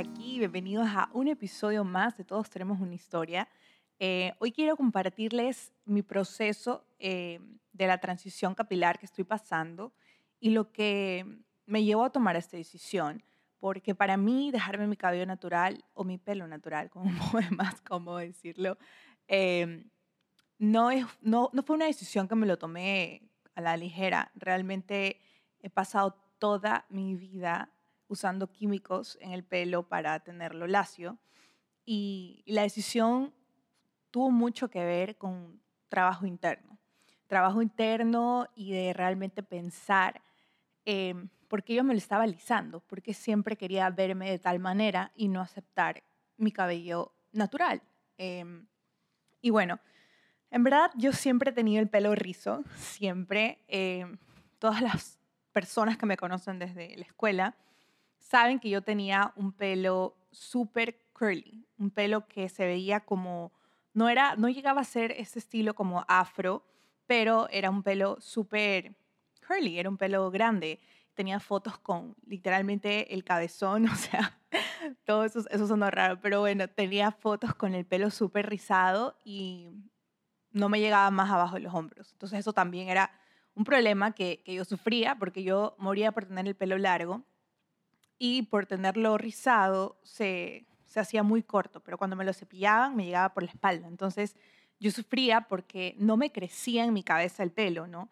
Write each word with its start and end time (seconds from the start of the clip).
aquí. 0.00 0.38
Bienvenidos 0.38 0.88
a 0.88 1.10
un 1.12 1.28
episodio 1.28 1.84
más 1.84 2.16
de 2.16 2.24
Todos 2.24 2.48
Tenemos 2.48 2.80
una 2.80 2.94
Historia. 2.94 3.46
Eh, 3.98 4.32
hoy 4.38 4.50
quiero 4.50 4.74
compartirles 4.74 5.74
mi 5.84 6.00
proceso 6.00 6.86
eh, 6.98 7.38
de 7.74 7.86
la 7.86 7.98
transición 7.98 8.54
capilar 8.54 8.98
que 8.98 9.04
estoy 9.04 9.24
pasando 9.24 9.92
y 10.40 10.50
lo 10.50 10.72
que 10.72 11.26
me 11.66 11.84
llevó 11.84 12.04
a 12.04 12.10
tomar 12.10 12.34
esta 12.36 12.56
decisión. 12.56 13.22
Porque 13.58 13.94
para 13.94 14.16
mí 14.16 14.50
dejarme 14.50 14.86
mi 14.86 14.96
cabello 14.96 15.26
natural 15.26 15.84
o 15.92 16.02
mi 16.02 16.16
pelo 16.16 16.46
natural, 16.46 16.88
como 16.88 17.10
es 17.38 17.52
más 17.52 17.82
cómodo 17.82 18.16
decirlo, 18.16 18.78
eh, 19.28 19.84
no, 20.58 20.90
es, 20.90 21.04
no, 21.20 21.50
no 21.52 21.62
fue 21.62 21.76
una 21.76 21.84
decisión 21.84 22.26
que 22.26 22.36
me 22.36 22.46
lo 22.46 22.56
tomé 22.56 23.28
a 23.54 23.60
la 23.60 23.76
ligera. 23.76 24.32
Realmente 24.34 25.20
he 25.60 25.68
pasado 25.68 26.16
toda 26.38 26.86
mi 26.88 27.16
vida 27.16 27.70
usando 28.10 28.50
químicos 28.50 29.16
en 29.20 29.30
el 29.30 29.44
pelo 29.44 29.88
para 29.88 30.18
tenerlo 30.20 30.66
lacio. 30.66 31.18
Y, 31.86 32.42
la 32.46 32.62
decisión 32.62 33.32
tuvo 34.10 34.30
mucho 34.30 34.68
que 34.68 34.84
ver 34.84 35.16
con 35.16 35.62
trabajo 35.88 36.26
interno. 36.26 36.78
Trabajo 37.28 37.62
interno 37.62 38.48
y 38.56 38.72
de 38.72 38.92
realmente 38.92 39.44
pensar 39.44 40.20
eh, 40.84 41.14
por 41.46 41.62
qué 41.62 41.74
yo 41.74 41.84
me 41.84 41.94
lo 41.94 41.98
estaba 41.98 42.24
alisando, 42.24 42.80
porque 42.80 43.14
siempre 43.14 43.56
quería 43.56 43.88
verme 43.90 44.28
de 44.28 44.40
tal 44.40 44.58
manera 44.58 45.12
y 45.14 45.28
no 45.28 45.40
aceptar 45.40 46.02
mi 46.36 46.50
cabello 46.50 47.12
natural. 47.32 47.80
Em, 48.18 48.66
y 49.40 49.50
bueno, 49.50 49.78
en 50.50 50.64
verdad 50.64 50.90
yo 50.96 51.12
siempre 51.12 51.50
he 51.50 51.54
tenido 51.54 51.80
el 51.80 51.88
pelo 51.88 52.14
rizo, 52.16 52.64
siempre. 52.74 53.64
Em, 53.68 54.18
todas 54.58 54.82
las 54.82 55.20
personas 55.52 55.96
que 55.96 56.06
me 56.06 56.16
conocen 56.16 56.58
desde 56.58 56.96
la 56.96 57.04
escuela 57.04 57.56
saben 58.30 58.60
que 58.60 58.70
yo 58.70 58.80
tenía 58.82 59.32
un 59.34 59.52
pelo 59.52 60.16
súper 60.30 61.00
curly, 61.12 61.66
un 61.78 61.90
pelo 61.90 62.28
que 62.28 62.48
se 62.48 62.64
veía 62.64 63.00
como, 63.00 63.52
no, 63.92 64.08
era, 64.08 64.36
no 64.36 64.48
llegaba 64.48 64.82
a 64.82 64.84
ser 64.84 65.10
ese 65.10 65.40
estilo 65.40 65.74
como 65.74 66.04
afro, 66.06 66.64
pero 67.06 67.48
era 67.50 67.70
un 67.70 67.82
pelo 67.82 68.18
súper 68.20 68.94
curly, 69.44 69.80
era 69.80 69.90
un 69.90 69.96
pelo 69.96 70.30
grande. 70.30 70.78
Tenía 71.14 71.40
fotos 71.40 71.76
con 71.78 72.14
literalmente 72.24 73.12
el 73.12 73.24
cabezón, 73.24 73.86
o 73.88 73.96
sea, 73.96 74.38
todo 75.04 75.24
eso, 75.24 75.42
eso 75.50 75.66
sonó 75.66 75.90
raro, 75.90 76.20
pero 76.20 76.38
bueno, 76.38 76.68
tenía 76.68 77.10
fotos 77.10 77.52
con 77.56 77.74
el 77.74 77.84
pelo 77.84 78.10
súper 78.10 78.48
rizado 78.48 79.18
y 79.24 79.70
no 80.52 80.68
me 80.68 80.78
llegaba 80.78 81.10
más 81.10 81.32
abajo 81.32 81.56
de 81.56 81.62
los 81.62 81.74
hombros. 81.74 82.12
Entonces 82.12 82.38
eso 82.38 82.52
también 82.52 82.90
era 82.90 83.10
un 83.56 83.64
problema 83.64 84.12
que, 84.12 84.40
que 84.44 84.54
yo 84.54 84.64
sufría 84.64 85.16
porque 85.16 85.42
yo 85.42 85.74
moría 85.78 86.12
por 86.12 86.26
tener 86.26 86.46
el 86.46 86.54
pelo 86.54 86.78
largo 86.78 87.24
y 88.20 88.42
por 88.42 88.66
tenerlo 88.66 89.18
rizado 89.18 89.98
se, 90.04 90.66
se 90.84 91.00
hacía 91.00 91.22
muy 91.22 91.42
corto, 91.42 91.80
pero 91.80 91.98
cuando 91.98 92.14
me 92.14 92.24
lo 92.24 92.34
cepillaban 92.34 92.94
me 92.94 93.06
llegaba 93.06 93.32
por 93.32 93.42
la 93.42 93.50
espalda. 93.50 93.88
Entonces 93.88 94.36
yo 94.78 94.90
sufría 94.90 95.48
porque 95.48 95.96
no 95.98 96.16
me 96.18 96.30
crecía 96.30 96.84
en 96.84 96.92
mi 96.92 97.02
cabeza 97.02 97.42
el 97.42 97.50
pelo, 97.50 97.86
¿no? 97.86 98.10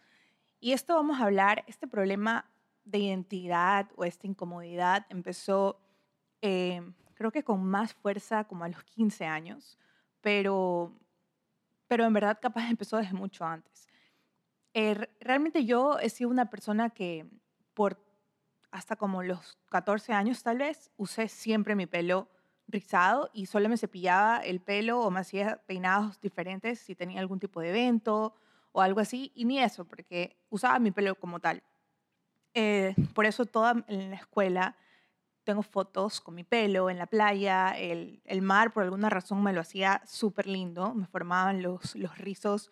Y 0.61 0.73
esto 0.73 0.95
vamos 0.95 1.21
a 1.21 1.25
hablar, 1.25 1.63
este 1.69 1.87
problema 1.87 2.51
de 2.85 2.99
identidad 2.99 3.91
o 3.97 4.05
esta 4.05 4.27
incomodidad 4.27 5.07
empezó 5.11 5.79
eh, 6.41 6.83
creo 7.15 7.31
que 7.31 7.45
con 7.45 7.65
más 7.65 7.93
fuerza 7.93 8.45
como 8.45 8.65
a 8.65 8.69
los 8.69 8.83
15 8.85 9.27
años, 9.27 9.77
pero, 10.23 10.99
pero 11.87 12.07
en 12.07 12.13
verdad 12.15 12.39
capaz 12.41 12.71
empezó 12.71 12.97
desde 12.97 13.13
mucho 13.13 13.45
antes. 13.45 13.89
Eh, 14.73 14.95
realmente 15.21 15.67
yo 15.67 15.99
he 15.99 16.09
sido 16.09 16.31
una 16.31 16.49
persona 16.49 16.91
que 16.91 17.27
por 17.75 18.08
hasta 18.71 18.97
como 18.97 19.23
los 19.23 19.59
14 19.71 20.13
años 20.13 20.43
tal 20.43 20.59
vez, 20.59 20.91
usé 20.97 21.29
siempre 21.29 21.75
mi 21.75 21.87
pelo 21.87 22.29
rizado 22.67 23.31
y 23.33 23.47
solo 23.47 23.69
me 23.69 23.79
cepillaba 23.79 24.39
el 24.39 24.61
pelo 24.61 25.01
o 25.01 25.11
me 25.11 25.21
hacía 25.21 25.63
peinados 25.67 26.21
diferentes 26.21 26.79
si 26.79 26.95
tenía 26.95 27.21
algún 27.21 27.41
tipo 27.41 27.61
de 27.61 27.71
evento 27.71 28.35
o 28.73 28.83
algo 28.83 29.01
así, 29.01 29.33
y 29.35 29.47
ni 29.47 29.59
eso, 29.59 29.87
porque 29.87 30.37
usaba 30.51 30.79
mi 30.79 30.91
pelo 30.91 31.15
como 31.15 31.41
tal. 31.41 31.63
Eh, 32.55 32.95
por 33.15 33.25
eso 33.25 33.47
toda 33.47 33.85
en 33.89 34.11
la 34.11 34.17
escuela 34.17 34.77
tengo 35.45 35.63
fotos 35.63 36.21
con 36.21 36.35
mi 36.35 36.45
pelo 36.45 36.91
en 36.91 36.99
la 36.99 37.07
playa, 37.07 37.71
el, 37.71 38.21
mar 38.43 38.73
por 38.73 38.83
alguna 38.83 39.09
razón 39.09 39.43
me 39.43 39.55
lo 39.55 39.63
hacía 39.63 40.03
súper 40.07 40.47
lindo, 40.47 40.93
me 40.95 41.07
formaban 41.07 41.63
los, 41.63 41.97
los 41.97 42.19
rizos. 42.19 42.71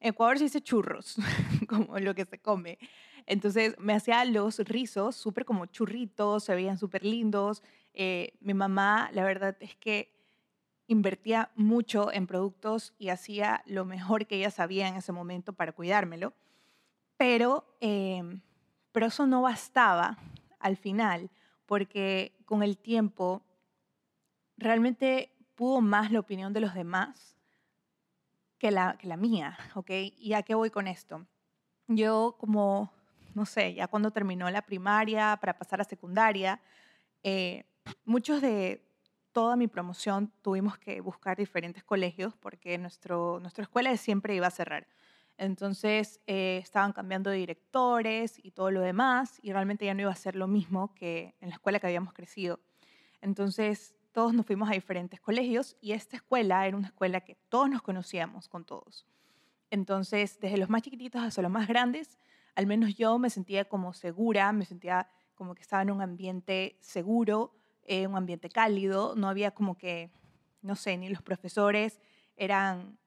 En 0.00 0.10
Ecuador 0.10 0.38
se 0.38 0.44
dice 0.44 0.60
churros, 0.60 1.16
como 1.68 1.98
lo 2.00 2.14
que 2.16 2.24
se 2.24 2.40
come. 2.40 2.78
Entonces 3.26 3.74
me 3.78 3.92
hacía 3.92 4.24
los 4.24 4.58
rizos 4.60 5.16
súper 5.16 5.44
como 5.44 5.66
churritos, 5.66 6.44
se 6.44 6.54
veían 6.54 6.78
súper 6.78 7.04
lindos. 7.04 7.62
Eh, 7.92 8.34
mi 8.40 8.54
mamá, 8.54 9.10
la 9.12 9.24
verdad 9.24 9.56
es 9.60 9.74
que 9.76 10.12
invertía 10.86 11.50
mucho 11.56 12.12
en 12.12 12.28
productos 12.28 12.94
y 12.98 13.08
hacía 13.08 13.62
lo 13.66 13.84
mejor 13.84 14.26
que 14.26 14.36
ella 14.36 14.50
sabía 14.50 14.86
en 14.86 14.94
ese 14.94 15.12
momento 15.12 15.52
para 15.52 15.72
cuidármelo. 15.72 16.32
Pero, 17.16 17.64
em, 17.80 18.40
pero 18.92 19.06
eso 19.06 19.26
no 19.26 19.42
bastaba 19.42 20.18
al 20.60 20.76
final, 20.76 21.30
porque 21.66 22.32
con 22.44 22.62
el 22.62 22.78
tiempo 22.78 23.42
realmente 24.56 25.32
pudo 25.54 25.80
más 25.80 26.12
la 26.12 26.20
opinión 26.20 26.52
de 26.52 26.60
los 26.60 26.74
demás 26.74 27.36
que 28.58 28.70
la, 28.70 28.96
que 28.98 29.06
la 29.06 29.16
mía, 29.16 29.58
¿ok? 29.74 29.90
¿Y 30.18 30.34
a 30.34 30.42
qué 30.42 30.54
voy 30.54 30.70
con 30.70 30.86
esto? 30.86 31.26
Yo 31.88 32.36
como 32.38 32.92
no 33.36 33.44
sé, 33.44 33.74
ya 33.74 33.86
cuando 33.86 34.10
terminó 34.10 34.50
la 34.50 34.62
primaria 34.62 35.36
para 35.38 35.58
pasar 35.58 35.78
a 35.82 35.84
secundaria, 35.84 36.58
eh, 37.22 37.64
muchos 38.06 38.40
de 38.40 38.82
toda 39.30 39.56
mi 39.56 39.68
promoción 39.68 40.32
tuvimos 40.40 40.78
que 40.78 41.02
buscar 41.02 41.36
diferentes 41.36 41.84
colegios 41.84 42.34
porque 42.34 42.78
nuestro, 42.78 43.38
nuestra 43.40 43.64
escuela 43.64 43.94
siempre 43.98 44.34
iba 44.34 44.46
a 44.46 44.50
cerrar. 44.50 44.88
Entonces 45.36 46.18
eh, 46.26 46.60
estaban 46.62 46.94
cambiando 46.94 47.28
de 47.28 47.36
directores 47.36 48.42
y 48.42 48.52
todo 48.52 48.70
lo 48.70 48.80
demás 48.80 49.38
y 49.42 49.52
realmente 49.52 49.84
ya 49.84 49.92
no 49.92 50.00
iba 50.00 50.10
a 50.10 50.16
ser 50.16 50.34
lo 50.34 50.46
mismo 50.46 50.94
que 50.94 51.34
en 51.40 51.50
la 51.50 51.56
escuela 51.56 51.78
que 51.78 51.88
habíamos 51.88 52.14
crecido. 52.14 52.58
Entonces 53.20 53.94
todos 54.12 54.32
nos 54.32 54.46
fuimos 54.46 54.70
a 54.70 54.72
diferentes 54.72 55.20
colegios 55.20 55.76
y 55.82 55.92
esta 55.92 56.16
escuela 56.16 56.66
era 56.66 56.74
una 56.74 56.86
escuela 56.86 57.20
que 57.20 57.34
todos 57.50 57.68
nos 57.68 57.82
conocíamos 57.82 58.48
con 58.48 58.64
todos. 58.64 59.04
Entonces, 59.68 60.40
desde 60.40 60.56
los 60.56 60.70
más 60.70 60.80
chiquititos 60.80 61.22
hasta 61.22 61.42
los 61.42 61.50
más 61.50 61.68
grandes, 61.68 62.16
al 62.56 62.66
menos 62.66 62.96
yo 62.96 63.18
me 63.18 63.30
sentía 63.30 63.66
como 63.66 63.92
segura, 63.92 64.50
me 64.52 64.64
sentía 64.64 65.08
como 65.34 65.54
que 65.54 65.62
estaba 65.62 65.82
en 65.82 65.90
un 65.90 66.00
ambiente 66.00 66.78
seguro, 66.80 67.52
eh, 67.82 68.06
un 68.06 68.16
ambiente 68.16 68.48
cálido, 68.48 69.14
no 69.14 69.28
había 69.28 69.52
como 69.52 69.76
que, 69.76 70.10
no 70.62 70.74
sé, 70.74 70.96
ni 70.96 71.08
los 71.10 71.22
profesores 71.22 72.00
eran, 72.34 72.98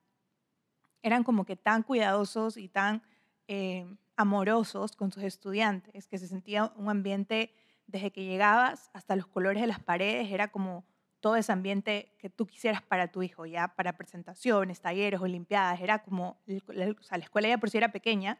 eran 1.01 1.23
como 1.23 1.45
que 1.45 1.55
tan 1.55 1.81
cuidadosos 1.81 2.57
y 2.57 2.69
tan 2.69 3.01
eh, 3.47 3.85
amorosos 4.15 4.95
con 4.95 5.11
sus 5.11 5.23
estudiantes, 5.23 6.07
que 6.07 6.19
se 6.19 6.27
sentía 6.27 6.71
un 6.77 6.89
ambiente 6.89 7.51
desde 7.87 8.11
que 8.11 8.23
llegabas 8.23 8.91
hasta 8.93 9.15
los 9.15 9.25
colores 9.25 9.61
de 9.61 9.67
las 9.67 9.79
paredes, 9.79 10.31
era 10.31 10.49
como 10.49 10.85
todo 11.21 11.35
ese 11.35 11.51
ambiente 11.51 12.13
que 12.19 12.29
tú 12.29 12.45
quisieras 12.45 12.83
para 12.83 13.11
tu 13.11 13.23
hijo, 13.23 13.47
ya 13.47 13.69
para 13.75 13.97
presentaciones, 13.97 14.79
talleres, 14.79 15.19
olimpiadas, 15.19 15.81
era 15.81 16.03
como, 16.03 16.39
o 16.47 17.03
sea, 17.03 17.17
la 17.17 17.23
escuela 17.23 17.49
ya 17.49 17.57
por 17.57 17.71
sí 17.71 17.77
era 17.77 17.91
pequeña, 17.91 18.39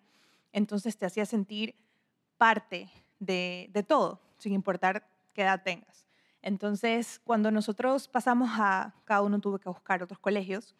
entonces 0.52 0.98
te 0.98 1.06
hacía 1.06 1.26
sentir 1.26 1.76
parte 2.38 2.90
de, 3.20 3.86
todo, 3.88 4.22
sin 4.38 4.54
importar 4.54 5.08
qué 5.34 5.42
edad 5.42 5.62
tengas. 5.64 6.08
Entonces, 6.42 7.20
cuando 7.24 7.52
nosotros 7.52 8.08
pasamos 8.08 8.50
a, 8.54 8.94
cada 9.04 9.22
uno 9.22 9.40
tuvo 9.40 9.60
que 9.60 9.70
buscar 9.70 10.02
otros 10.02 10.20
colegios, 10.20 10.76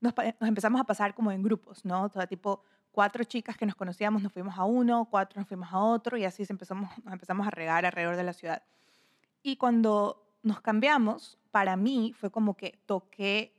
nos, 0.00 0.14
empezamos 0.40 0.80
a 0.80 0.84
pasar 0.84 1.14
como 1.14 1.30
en 1.32 1.42
grupos, 1.42 1.84
¿no? 1.84 2.08
Todo 2.10 2.26
tipo, 2.26 2.62
cuatro 2.90 3.24
chicas 3.24 3.56
que 3.56 3.66
nos 3.66 3.74
conocíamos 3.74 4.22
nos 4.22 4.32
fuimos 4.32 4.58
a 4.58 4.64
uno, 4.64 5.06
cuatro 5.10 5.40
nos 5.40 5.48
fuimos 5.48 5.72
a 5.72 5.78
otro 5.78 6.16
y 6.16 6.24
así 6.24 6.44
empezamos, 6.48 6.90
nos 7.04 7.12
empezamos 7.12 7.46
a 7.46 7.50
regar 7.50 7.86
alrededor 7.86 8.16
de 8.16 8.24
la 8.24 8.32
ciudad. 8.32 8.62
Y 9.42 9.56
cuando 9.56 10.26
nos 10.42 10.60
cambiamos, 10.60 11.38
para 11.50 11.76
mí 11.76 12.12
fue 12.18 12.30
como 12.30 12.56
que 12.56 12.80
toqué 12.86 13.52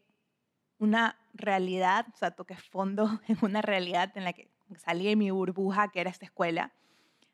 una 0.79 1.17
realidad, 1.33 2.05
o 2.13 2.17
sea, 2.17 2.31
toqué 2.31 2.55
fondo 2.55 3.21
en 3.27 3.37
una 3.41 3.61
realidad 3.61 4.11
en 4.15 4.23
la 4.23 4.33
que 4.33 4.49
salí 4.75 5.05
de 5.05 5.15
mi 5.15 5.31
burbuja, 5.31 5.89
que 5.89 6.01
era 6.01 6.09
esta 6.09 6.25
escuela, 6.25 6.73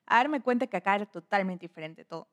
a 0.06 0.18
darme 0.18 0.42
cuenta 0.42 0.68
que 0.68 0.78
acá 0.78 0.96
era 0.96 1.06
totalmente 1.06 1.66
diferente 1.66 2.06
todo. 2.06 2.28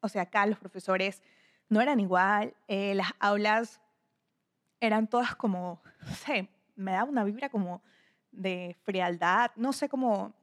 O 0.00 0.08
sea, 0.08 0.22
acá 0.22 0.46
los 0.46 0.58
profesores 0.58 1.22
no 1.68 1.80
eran 1.80 2.00
igual, 2.00 2.54
eh, 2.68 2.94
las 2.94 3.12
aulas 3.20 3.80
eran 4.80 5.06
todas 5.06 5.34
como, 5.34 5.82
no 6.06 6.14
sé, 6.14 6.48
me 6.76 6.92
daba 6.92 7.10
una 7.10 7.24
vibra 7.24 7.48
como 7.48 7.82
de 8.30 8.76
frialdad, 8.82 9.52
no 9.56 9.72
sé 9.72 9.88
cómo, 9.88 10.34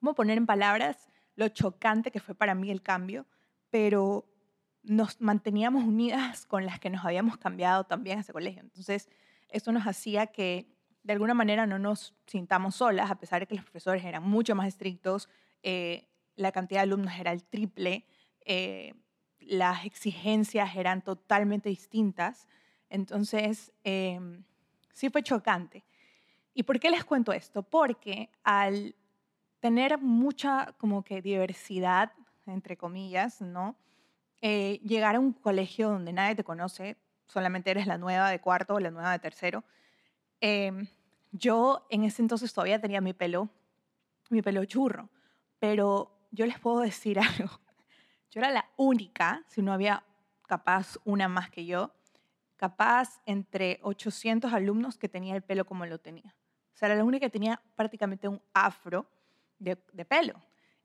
cómo 0.00 0.14
poner 0.14 0.38
en 0.38 0.46
palabras 0.46 1.10
lo 1.36 1.48
chocante 1.48 2.10
que 2.10 2.20
fue 2.20 2.34
para 2.34 2.54
mí 2.54 2.70
el 2.70 2.82
cambio, 2.82 3.26
pero 3.70 4.24
nos 4.82 5.20
manteníamos 5.20 5.84
unidas 5.84 6.46
con 6.46 6.64
las 6.66 6.80
que 6.80 6.90
nos 6.90 7.04
habíamos 7.04 7.36
cambiado 7.36 7.84
también 7.84 8.18
a 8.18 8.20
ese 8.22 8.32
colegio. 8.32 8.62
Entonces, 8.62 9.08
eso 9.48 9.70
nos 9.70 9.86
hacía 9.86 10.28
que 10.28 10.66
de 11.08 11.14
alguna 11.14 11.32
manera 11.32 11.66
no 11.66 11.78
nos 11.78 12.14
sintamos 12.26 12.74
solas, 12.76 13.10
a 13.10 13.18
pesar 13.18 13.40
de 13.40 13.46
que 13.46 13.54
los 13.54 13.64
profesores 13.64 14.04
eran 14.04 14.22
mucho 14.22 14.54
más 14.54 14.68
estrictos, 14.68 15.30
eh, 15.62 16.06
la 16.36 16.52
cantidad 16.52 16.80
de 16.80 16.82
alumnos 16.82 17.14
era 17.18 17.32
el 17.32 17.44
triple, 17.44 18.04
eh, 18.44 18.92
las 19.40 19.86
exigencias 19.86 20.76
eran 20.76 21.00
totalmente 21.00 21.70
distintas. 21.70 22.46
Entonces, 22.90 23.72
em, 23.84 24.44
sí 24.92 25.08
fue 25.08 25.22
chocante. 25.22 25.82
¿Y 26.52 26.64
por 26.64 26.78
qué 26.78 26.90
les 26.90 27.06
cuento 27.06 27.32
esto? 27.32 27.62
Porque 27.62 28.28
al 28.44 28.94
tener 29.60 29.96
mucha 29.96 30.74
como 30.76 31.04
que 31.04 31.22
diversidad, 31.22 32.12
entre 32.44 32.76
comillas, 32.76 33.40
¿no? 33.40 33.76
Eh, 34.42 34.78
llegar 34.84 35.16
a 35.16 35.20
un 35.20 35.32
colegio 35.32 35.88
donde 35.88 36.12
nadie 36.12 36.34
te 36.34 36.44
conoce, 36.44 36.98
solamente 37.26 37.70
eres 37.70 37.86
la 37.86 37.96
nueva 37.96 38.30
de 38.30 38.40
cuarto 38.42 38.74
o 38.74 38.80
la 38.80 38.90
nueva 38.90 39.12
de 39.12 39.20
tercero. 39.20 39.64
Em, 40.40 40.86
yo 41.32 41.86
en 41.90 42.04
ese 42.04 42.22
entonces 42.22 42.52
todavía 42.52 42.80
tenía 42.80 43.00
mi 43.00 43.12
pelo, 43.12 43.48
mi 44.30 44.42
pelo 44.42 44.64
churro, 44.64 45.08
pero 45.58 46.18
yo 46.30 46.46
les 46.46 46.58
puedo 46.58 46.80
decir 46.80 47.18
algo. 47.20 47.60
Yo 48.30 48.40
era 48.40 48.50
la 48.50 48.68
única, 48.76 49.44
si 49.48 49.62
no 49.62 49.72
había 49.72 50.04
capaz 50.46 50.98
una 51.04 51.28
más 51.28 51.50
que 51.50 51.66
yo, 51.66 51.92
capaz 52.56 53.20
entre 53.24 53.78
800 53.82 54.52
alumnos 54.52 54.98
que 54.98 55.08
tenía 55.08 55.34
el 55.34 55.42
pelo 55.42 55.64
como 55.64 55.86
lo 55.86 55.98
tenía. 55.98 56.34
O 56.74 56.76
sea, 56.76 56.88
era 56.88 56.96
la 56.96 57.04
única 57.04 57.26
que 57.26 57.30
tenía 57.30 57.60
prácticamente 57.74 58.28
un 58.28 58.40
afro 58.52 59.06
de, 59.58 59.82
de 59.92 60.04
pelo. 60.04 60.34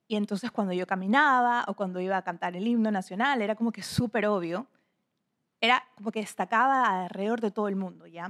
Y 0.07 0.15
entonces 0.15 0.51
cuando 0.51 0.73
yo 0.73 0.85
caminaba 0.85 1.65
o 1.67 1.73
cuando 1.73 1.99
iba 1.99 2.17
a 2.17 2.21
cantar 2.23 2.55
el 2.55 2.67
himno 2.67 2.91
nacional, 2.91 3.41
era 3.41 3.55
como 3.55 3.71
que 3.71 3.81
súper 3.81 4.25
obvio. 4.27 4.67
Era 5.59 5.83
como 5.95 6.11
que 6.11 6.19
destacaba 6.19 7.03
alrededor 7.05 7.41
de 7.41 7.51
todo 7.51 7.67
el 7.67 7.75
mundo, 7.75 8.05
¿ya? 8.05 8.29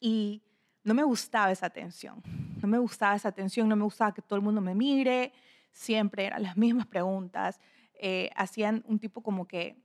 Y 0.00 0.42
no 0.82 0.94
me 0.94 1.02
gustaba 1.02 1.50
esa 1.50 1.66
atención. 1.66 2.22
No 2.60 2.68
me 2.68 2.78
gustaba 2.78 3.14
esa 3.14 3.28
atención, 3.28 3.68
no 3.68 3.76
me 3.76 3.84
gustaba 3.84 4.14
que 4.14 4.22
todo 4.22 4.36
el 4.36 4.42
mundo 4.42 4.60
me 4.60 4.74
mire. 4.74 5.32
Siempre 5.72 6.26
eran 6.26 6.42
las 6.42 6.56
mismas 6.56 6.86
preguntas. 6.86 7.60
Eh, 7.94 8.30
hacían 8.34 8.82
un 8.86 8.98
tipo 8.98 9.22
como 9.22 9.46
que, 9.46 9.76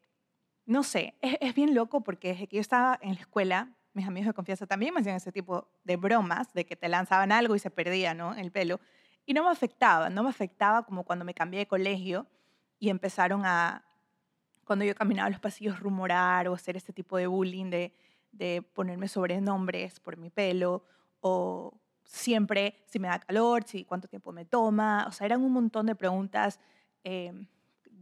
no 0.65 0.83
sé, 0.83 1.15
es, 1.21 1.53
bien 1.53 1.75
loco 1.75 2.01
porque 2.01 2.29
desde 2.29 2.47
que 2.47 2.57
yo 2.57 2.61
estaba 2.61 2.97
en 3.01 3.15
la 3.15 3.21
escuela, 3.21 3.75
mis 3.93 4.07
amigos 4.07 4.27
de 4.27 4.33
confianza 4.33 4.65
también 4.65 4.93
me 4.93 5.01
hacían 5.01 5.17
ese 5.17 5.31
tipo 5.31 5.69
de 5.83 5.97
bromas, 5.97 6.53
de 6.53 6.65
que 6.65 6.75
te 6.75 6.87
lanzaban 6.89 7.31
algo 7.31 7.55
y 7.55 7.59
se 7.59 7.69
perdía, 7.69 8.13
¿no? 8.13 8.33
El 8.33 8.51
pelo. 8.51 8.79
Y 9.25 9.33
no 9.33 9.43
me 9.43 9.49
afectaba, 9.49 10.09
no 10.09 10.23
me 10.23 10.29
afectaba 10.29 10.85
como 10.85 11.03
cuando 11.03 11.25
me 11.25 11.33
cambié 11.33 11.59
de 11.59 11.67
colegio 11.67 12.27
y 12.79 12.89
empezaron 12.89 13.45
a, 13.45 13.85
cuando 14.63 14.85
yo 14.85 14.95
caminaba 14.95 15.29
los 15.29 15.39
pasillos, 15.39 15.79
rumorar 15.79 16.47
o 16.47 16.53
hacer 16.53 16.77
este 16.77 16.93
tipo 16.93 17.17
de 17.17 17.27
bullying, 17.27 17.69
de, 17.69 17.93
de 18.37 18.61
ponerme 18.61 19.07
sobrenombres 19.07 19.99
por 19.99 20.17
mi 20.17 20.29
pelo 20.29 20.83
o 21.21 21.73
siempre 22.03 22.83
si 22.85 22.99
me 22.99 23.07
da 23.07 23.19
calor, 23.19 23.63
si 23.63 23.83
cuánto 23.83 24.07
tiempo 24.07 24.31
me 24.31 24.45
toma. 24.45 25.05
O 25.07 25.11
sea, 25.11 25.25
eran 25.25 25.41
un 25.41 25.51
montón 25.51 25.85
de 25.85 25.95
preguntas 25.95 26.59
eh, 27.03 27.33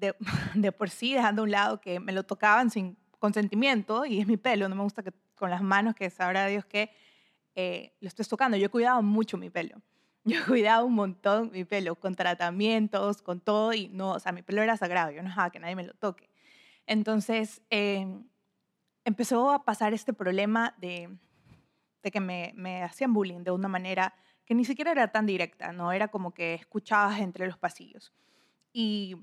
de, 0.55 0.71
por 0.71 0.89
sí, 0.89 1.13
dejando 1.13 1.41
a 1.41 1.45
un 1.45 1.51
lado 1.51 1.81
que 1.81 1.99
me 1.99 2.11
lo 2.11 2.23
tocaban 2.23 2.69
sin 2.69 2.97
consentimiento 3.19 4.05
y 4.05 4.19
es 4.19 4.27
mi 4.27 4.37
pelo. 4.37 4.67
No 4.67 4.75
me 4.75 4.83
gusta 4.83 5.03
que 5.03 5.13
con 5.35 5.49
las 5.49 5.61
manos, 5.61 5.95
que 5.95 6.09
sabrá 6.09 6.47
Dios 6.47 6.65
que 6.65 6.91
eh, 7.55 7.95
lo 8.01 8.07
estés 8.07 8.27
tocando. 8.27 8.57
Yo 8.57 8.67
he 8.67 8.69
cuidado 8.69 9.01
mucho 9.01 9.37
mi 9.37 9.49
pelo. 9.49 9.81
Yo 10.25 10.37
he 10.55 10.83
un 10.83 10.93
montón 10.93 11.51
mi 11.51 11.65
pelo, 11.65 11.95
con 11.95 12.15
tratamientos, 12.15 13.21
con 13.21 13.41
todo, 13.41 13.73
y 13.73 13.89
no, 13.89 14.11
o 14.11 14.19
sea, 14.19 14.31
mi 14.31 14.41
pelo 14.41 14.61
era 14.61 14.77
sagrado, 14.77 15.11
yo 15.11 15.21
no 15.21 15.27
dejaba 15.27 15.49
que 15.49 15.59
nadie 15.59 15.75
me 15.75 15.83
lo 15.83 15.93
toque. 15.95 16.29
Entonces, 16.87 17.61
eh, 17.69 18.07
empezó 19.05 19.51
a 19.51 19.65
pasar 19.65 19.93
este 19.93 20.13
problema 20.13 20.75
de, 20.77 21.17
de 22.01 22.11
que 22.11 22.19
me, 22.19 22.53
me, 22.55 22.83
hacían 22.83 23.13
bullying 23.13 23.43
de 23.43 23.51
una 23.51 23.67
manera 23.67 24.13
que 24.45 24.55
ni 24.55 24.65
siquiera 24.65 24.91
era 24.91 25.09
tan 25.09 25.25
directa, 25.25 25.71
¿no? 25.71 25.91
Era 25.91 26.09
como 26.09 26.33
que 26.33 26.53
escuchabas 26.53 27.19
entre 27.19 27.47
los 27.47 27.57
pasillos. 27.57 28.13
Y, 28.73 29.15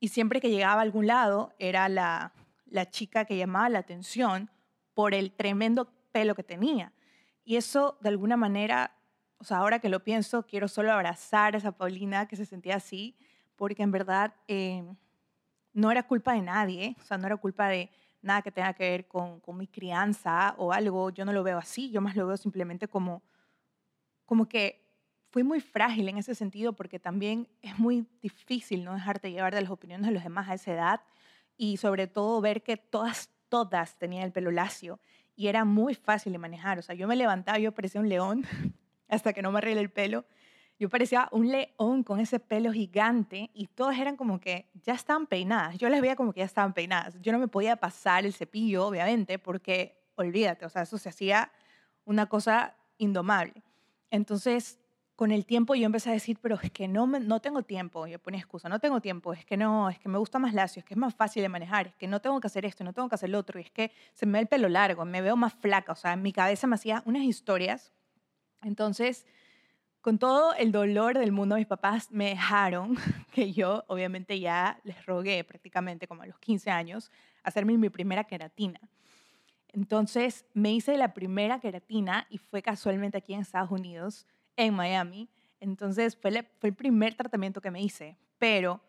y 0.00 0.08
siempre 0.08 0.40
que 0.40 0.50
llegaba 0.50 0.80
a 0.80 0.84
algún 0.84 1.06
lado, 1.06 1.54
era 1.58 1.88
la, 1.88 2.32
la 2.66 2.90
chica 2.90 3.24
que 3.24 3.36
llamaba 3.36 3.68
la 3.68 3.78
atención 3.78 4.50
por 4.94 5.14
el 5.14 5.32
tremendo 5.32 5.90
pelo 6.12 6.34
que 6.34 6.42
tenía. 6.42 6.92
Y 7.44 7.56
eso, 7.56 7.96
de 8.00 8.08
alguna 8.08 8.36
manera, 8.36 8.96
o 9.38 9.44
sea, 9.44 9.58
ahora 9.58 9.78
que 9.78 9.88
lo 9.88 10.02
pienso, 10.02 10.46
quiero 10.46 10.68
solo 10.68 10.92
abrazar 10.92 11.54
a 11.54 11.58
esa 11.58 11.72
Paulina 11.72 12.26
que 12.26 12.36
se 12.36 12.44
sentía 12.44 12.76
así, 12.76 13.16
porque 13.56 13.82
en 13.82 13.90
verdad 13.90 14.34
eh, 14.48 14.84
no 15.72 15.90
era 15.90 16.02
culpa 16.02 16.32
de 16.32 16.42
nadie, 16.42 16.96
o 17.00 17.04
sea, 17.04 17.18
no 17.18 17.26
era 17.26 17.36
culpa 17.36 17.68
de 17.68 17.90
nada 18.26 18.42
que 18.42 18.52
tenga 18.52 18.74
que 18.74 18.90
ver 18.90 19.08
con, 19.08 19.40
con, 19.40 19.56
mi 19.56 19.66
crianza 19.66 20.54
o 20.58 20.72
algo, 20.72 21.10
yo 21.10 21.24
no 21.24 21.32
lo 21.32 21.42
veo 21.42 21.58
así, 21.58 21.90
yo 21.90 22.00
más 22.00 22.16
lo 22.16 22.26
veo 22.26 22.36
simplemente 22.36 22.88
como, 22.88 23.22
como 24.24 24.48
que 24.48 24.84
fui 25.30 25.42
muy 25.42 25.60
frágil 25.60 26.08
en 26.08 26.18
ese 26.18 26.34
sentido 26.34 26.72
porque 26.72 26.98
también 26.98 27.48
es 27.62 27.78
muy 27.78 28.06
difícil 28.20 28.84
no 28.84 28.94
dejarte 28.94 29.30
llevar 29.30 29.54
de 29.54 29.62
las 29.62 29.70
opiniones 29.70 30.06
de 30.06 30.12
los 30.12 30.22
demás 30.22 30.48
a 30.48 30.54
esa 30.54 30.72
edad 30.72 31.00
y 31.56 31.76
sobre 31.78 32.06
todo 32.06 32.40
ver 32.40 32.62
que 32.62 32.76
todas, 32.76 33.30
todas 33.48 33.98
tenían 33.98 34.24
el 34.24 34.32
pelo 34.32 34.50
lacio 34.50 35.00
y 35.34 35.48
era 35.48 35.64
muy 35.64 35.94
fácil 35.94 36.32
de 36.32 36.38
manejar, 36.38 36.78
o 36.78 36.82
sea, 36.82 36.94
yo 36.94 37.06
me 37.06 37.16
levantaba, 37.16 37.58
yo 37.58 37.72
parecía 37.72 38.00
un 38.00 38.08
león 38.08 38.44
hasta 39.08 39.32
que 39.32 39.42
no 39.42 39.52
me 39.52 39.58
arreglé 39.58 39.80
el 39.80 39.90
pelo. 39.90 40.24
Yo 40.78 40.88
parecía 40.88 41.28
un 41.32 41.50
león 41.50 42.02
con 42.02 42.20
ese 42.20 42.38
pelo 42.38 42.72
gigante 42.72 43.50
y 43.54 43.66
todas 43.66 43.98
eran 43.98 44.16
como 44.16 44.40
que 44.40 44.68
ya 44.82 44.94
estaban 44.94 45.26
peinadas. 45.26 45.78
Yo 45.78 45.88
las 45.88 46.00
veía 46.00 46.16
como 46.16 46.32
que 46.32 46.40
ya 46.40 46.46
estaban 46.46 46.74
peinadas. 46.74 47.20
Yo 47.22 47.32
no 47.32 47.38
me 47.38 47.48
podía 47.48 47.76
pasar 47.76 48.26
el 48.26 48.34
cepillo, 48.34 48.86
obviamente, 48.86 49.38
porque 49.38 49.98
olvídate, 50.16 50.66
o 50.66 50.68
sea, 50.68 50.82
eso 50.82 50.98
se 50.98 51.08
hacía 51.08 51.50
una 52.04 52.26
cosa 52.26 52.76
indomable. 52.98 53.62
Entonces, 54.10 54.78
con 55.16 55.30
el 55.30 55.46
tiempo 55.46 55.74
yo 55.74 55.86
empecé 55.86 56.10
a 56.10 56.12
decir, 56.12 56.38
pero 56.42 56.58
es 56.62 56.70
que 56.70 56.88
no, 56.88 57.06
no 57.06 57.40
tengo 57.40 57.62
tiempo. 57.62 58.06
Yo 58.06 58.18
ponía 58.18 58.40
excusa, 58.40 58.68
no 58.68 58.78
tengo 58.78 59.00
tiempo, 59.00 59.32
es 59.32 59.46
que 59.46 59.56
no, 59.56 59.88
es 59.88 59.98
que 59.98 60.10
me 60.10 60.18
gusta 60.18 60.38
más 60.38 60.52
lacio, 60.52 60.80
es 60.80 60.84
que 60.84 60.92
es 60.92 60.98
más 60.98 61.14
fácil 61.14 61.42
de 61.42 61.48
manejar, 61.48 61.86
es 61.86 61.96
que 61.96 62.06
no 62.06 62.20
tengo 62.20 62.38
que 62.38 62.48
hacer 62.48 62.66
esto, 62.66 62.84
no 62.84 62.92
tengo 62.92 63.08
que 63.08 63.14
hacer 63.14 63.30
lo 63.30 63.38
otro, 63.38 63.58
y 63.58 63.62
es 63.62 63.70
que 63.70 63.92
se 64.12 64.26
me 64.26 64.32
ve 64.32 64.40
el 64.40 64.46
pelo 64.46 64.68
largo, 64.68 65.04
me 65.06 65.22
veo 65.22 65.36
más 65.36 65.54
flaca. 65.54 65.92
O 65.92 65.96
sea, 65.96 66.12
en 66.12 66.22
mi 66.22 66.32
cabeza 66.32 66.66
me 66.66 66.74
hacía 66.74 67.02
unas 67.06 67.22
historias 67.22 67.92
entonces, 68.62 69.26
con 70.06 70.18
todo 70.18 70.54
el 70.54 70.70
dolor 70.70 71.18
del 71.18 71.32
mundo, 71.32 71.56
mis 71.56 71.66
papás 71.66 72.12
me 72.12 72.28
dejaron 72.28 72.94
que 73.32 73.52
yo, 73.52 73.82
obviamente 73.88 74.38
ya 74.38 74.78
les 74.84 75.04
rogué 75.04 75.42
prácticamente 75.42 76.06
como 76.06 76.22
a 76.22 76.26
los 76.26 76.38
15 76.38 76.70
años, 76.70 77.10
hacerme 77.42 77.76
mi 77.76 77.88
primera 77.88 78.22
queratina. 78.22 78.78
Entonces 79.66 80.46
me 80.54 80.72
hice 80.72 80.96
la 80.96 81.12
primera 81.12 81.58
queratina 81.58 82.24
y 82.30 82.38
fue 82.38 82.62
casualmente 82.62 83.18
aquí 83.18 83.34
en 83.34 83.40
Estados 83.40 83.72
Unidos, 83.72 84.28
en 84.54 84.74
Miami. 84.74 85.28
Entonces 85.58 86.16
fue, 86.16 86.30
el 86.62 86.74
primer 86.74 87.16
tratamiento 87.16 87.60
que 87.60 87.72
me 87.72 87.82
hice, 87.82 88.16
pero 88.38 88.80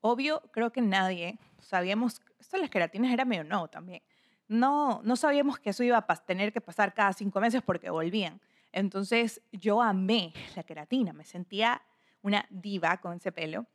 obvio 0.00 0.40
creo 0.52 0.72
que 0.72 0.80
nadie 0.80 1.38
sabíamos, 1.60 2.22
esto 2.40 2.56
de 2.56 2.62
las 2.62 2.70
queratinas 2.70 3.12
era 3.12 3.26
medio 3.26 3.44
no 3.44 3.68
también. 3.68 4.00
No, 4.48 5.02
no 5.04 5.16
sabíamos 5.16 5.58
que 5.58 5.68
eso 5.68 5.84
iba 5.84 5.98
a 5.98 6.16
tener 6.24 6.50
que 6.50 6.62
pasar 6.62 6.94
cada 6.94 7.12
cinco 7.12 7.40
meses 7.40 7.60
porque 7.60 7.90
volvían. 7.90 8.40
Entonces 8.72 9.42
yo 9.52 9.82
amé 9.82 10.32
la 10.56 10.62
queratina, 10.62 11.12
me 11.12 11.24
sentía 11.24 11.82
una 12.22 12.46
diva 12.50 12.96
con 12.98 13.16
ese 13.16 13.32
pelo. 13.32 13.66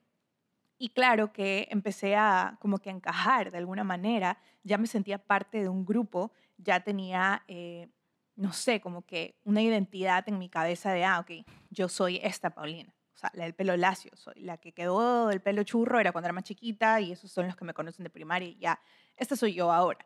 Y 0.80 0.90
claro 0.90 1.34
que 1.34 1.68
empecé 1.72 2.16
a 2.16 2.58
como 2.60 2.78
que 2.80 2.90
encajar 2.90 3.52
de 3.52 3.58
alguna 3.58 3.84
manera, 3.84 4.38
ya 4.64 4.78
me 4.78 4.88
sentía 4.88 5.18
parte 5.18 5.62
de 5.62 5.70
un 5.70 5.86
grupo, 5.86 6.32
ya 6.58 6.82
tenía, 6.82 7.44
eh, 7.48 7.88
no 8.36 8.54
sé, 8.54 8.80
como 8.80 9.04
que 9.04 9.40
una 9.44 9.62
identidad 9.62 10.24
en 10.28 10.38
mi 10.38 10.50
cabeza 10.50 10.92
de, 10.92 11.04
ah, 11.04 11.20
ok, 11.20 11.48
yo 11.72 11.90
soy 11.90 12.20
esta 12.22 12.52
Paulina. 12.52 12.94
O 13.16 13.20
sea, 13.20 13.32
la 13.34 13.46
del 13.46 13.56
pelo 13.56 13.76
lacio, 13.76 14.12
soy 14.16 14.36
la 14.42 14.60
que 14.60 14.74
quedó 14.74 15.28
del 15.28 15.42
pelo 15.42 15.64
churro, 15.64 16.00
era 16.00 16.12
cuando 16.12 16.28
era 16.28 16.34
más 16.34 16.44
chiquita 16.44 17.02
y 17.02 17.12
esos 17.12 17.32
son 17.32 17.48
los 17.48 17.56
que 17.56 17.66
me 17.66 17.74
conocen 17.74 18.04
de 18.04 18.12
primaria 18.12 18.50
y 18.50 18.58
ya, 18.60 18.80
esta 19.16 19.36
soy 19.36 19.54
yo 19.56 19.72
ahora. 19.72 20.06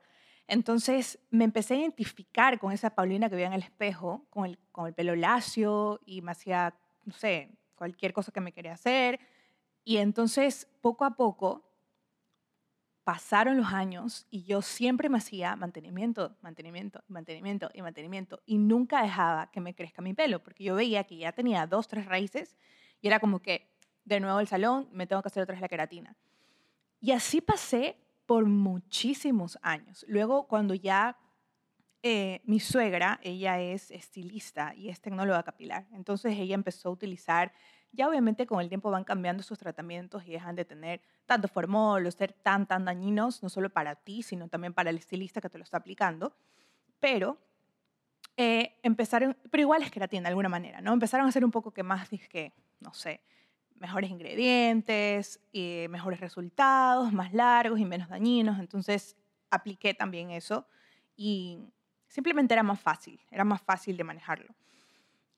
Entonces 0.51 1.17
me 1.29 1.45
empecé 1.45 1.75
a 1.75 1.77
identificar 1.77 2.59
con 2.59 2.73
esa 2.73 2.89
Paulina 2.89 3.29
que 3.29 3.35
veía 3.35 3.47
en 3.47 3.53
el 3.53 3.63
espejo, 3.63 4.25
con 4.29 4.43
el, 4.43 4.59
con 4.73 4.85
el 4.85 4.93
pelo 4.93 5.15
lacio 5.15 6.01
y 6.05 6.21
me 6.21 6.33
hacía, 6.33 6.75
no 7.05 7.13
sé, 7.13 7.51
cualquier 7.75 8.11
cosa 8.11 8.33
que 8.33 8.41
me 8.41 8.51
quería 8.51 8.73
hacer. 8.73 9.21
Y 9.85 9.95
entonces, 9.95 10.67
poco 10.81 11.05
a 11.05 11.11
poco, 11.11 11.63
pasaron 13.05 13.55
los 13.55 13.67
años 13.67 14.27
y 14.29 14.43
yo 14.43 14.61
siempre 14.61 15.07
me 15.07 15.19
hacía 15.19 15.55
mantenimiento, 15.55 16.35
mantenimiento, 16.41 17.01
mantenimiento 17.07 17.69
y 17.73 17.81
mantenimiento. 17.81 18.41
Y 18.45 18.57
nunca 18.57 19.03
dejaba 19.03 19.49
que 19.51 19.61
me 19.61 19.73
crezca 19.73 20.01
mi 20.01 20.13
pelo, 20.13 20.43
porque 20.43 20.65
yo 20.65 20.75
veía 20.75 21.05
que 21.05 21.15
ya 21.15 21.31
tenía 21.31 21.65
dos, 21.65 21.87
tres 21.87 22.07
raíces 22.07 22.57
y 22.99 23.07
era 23.07 23.21
como 23.21 23.39
que, 23.39 23.69
de 24.03 24.19
nuevo 24.19 24.41
el 24.41 24.47
salón, 24.49 24.89
me 24.91 25.07
tengo 25.07 25.21
que 25.21 25.27
hacer 25.27 25.43
otra 25.43 25.53
vez 25.53 25.61
la 25.61 25.69
queratina. 25.69 26.17
Y 26.99 27.13
así 27.13 27.39
pasé 27.39 27.95
por 28.31 28.45
muchísimos 28.45 29.59
años. 29.61 30.05
Luego, 30.07 30.47
cuando 30.47 30.73
ya 30.73 31.17
eh, 32.01 32.39
mi 32.45 32.61
suegra, 32.61 33.19
ella 33.23 33.59
es 33.59 33.91
estilista 33.91 34.73
y 34.73 34.87
es 34.87 35.01
tecnóloga 35.01 35.43
capilar, 35.43 35.85
entonces 35.91 36.37
ella 36.39 36.55
empezó 36.55 36.87
a 36.87 36.91
utilizar, 36.93 37.51
ya 37.91 38.07
obviamente 38.07 38.47
con 38.47 38.61
el 38.61 38.69
tiempo 38.69 38.89
van 38.89 39.03
cambiando 39.03 39.43
sus 39.43 39.59
tratamientos 39.59 40.25
y 40.25 40.31
dejan 40.31 40.55
de 40.55 40.63
tener 40.63 41.01
tanto 41.25 41.49
formol 41.49 42.07
o 42.07 42.11
ser 42.11 42.31
tan, 42.31 42.67
tan 42.67 42.85
dañinos, 42.85 43.43
no 43.43 43.49
solo 43.49 43.69
para 43.69 43.95
ti, 43.95 44.23
sino 44.23 44.47
también 44.47 44.73
para 44.73 44.91
el 44.91 44.95
estilista 44.95 45.41
que 45.41 45.49
te 45.49 45.57
lo 45.57 45.65
está 45.65 45.75
aplicando. 45.75 46.33
Pero 47.01 47.37
eh, 48.37 48.79
empezaron, 48.81 49.35
pero 49.49 49.59
igual 49.59 49.83
es 49.83 49.91
que 49.91 49.99
la 49.99 50.07
tienda 50.07 50.29
de 50.29 50.31
alguna 50.31 50.47
manera, 50.47 50.79
¿no? 50.79 50.93
Empezaron 50.93 51.25
a 51.25 51.29
hacer 51.31 51.43
un 51.43 51.51
poco 51.51 51.71
que 51.71 51.83
más, 51.83 52.07
que, 52.07 52.53
no 52.79 52.93
sé, 52.93 53.19
mejores 53.81 54.11
ingredientes, 54.11 55.41
eh, 55.51 55.87
mejores 55.89 56.19
resultados, 56.19 57.11
más 57.11 57.33
largos 57.33 57.79
y 57.79 57.85
menos 57.85 58.07
dañinos. 58.07 58.59
Entonces 58.59 59.17
apliqué 59.49 59.93
también 59.93 60.29
eso 60.31 60.67
y 61.17 61.59
simplemente 62.07 62.53
era 62.53 62.63
más 62.63 62.79
fácil, 62.79 63.19
era 63.31 63.43
más 63.43 63.61
fácil 63.61 63.97
de 63.97 64.03
manejarlo. 64.03 64.53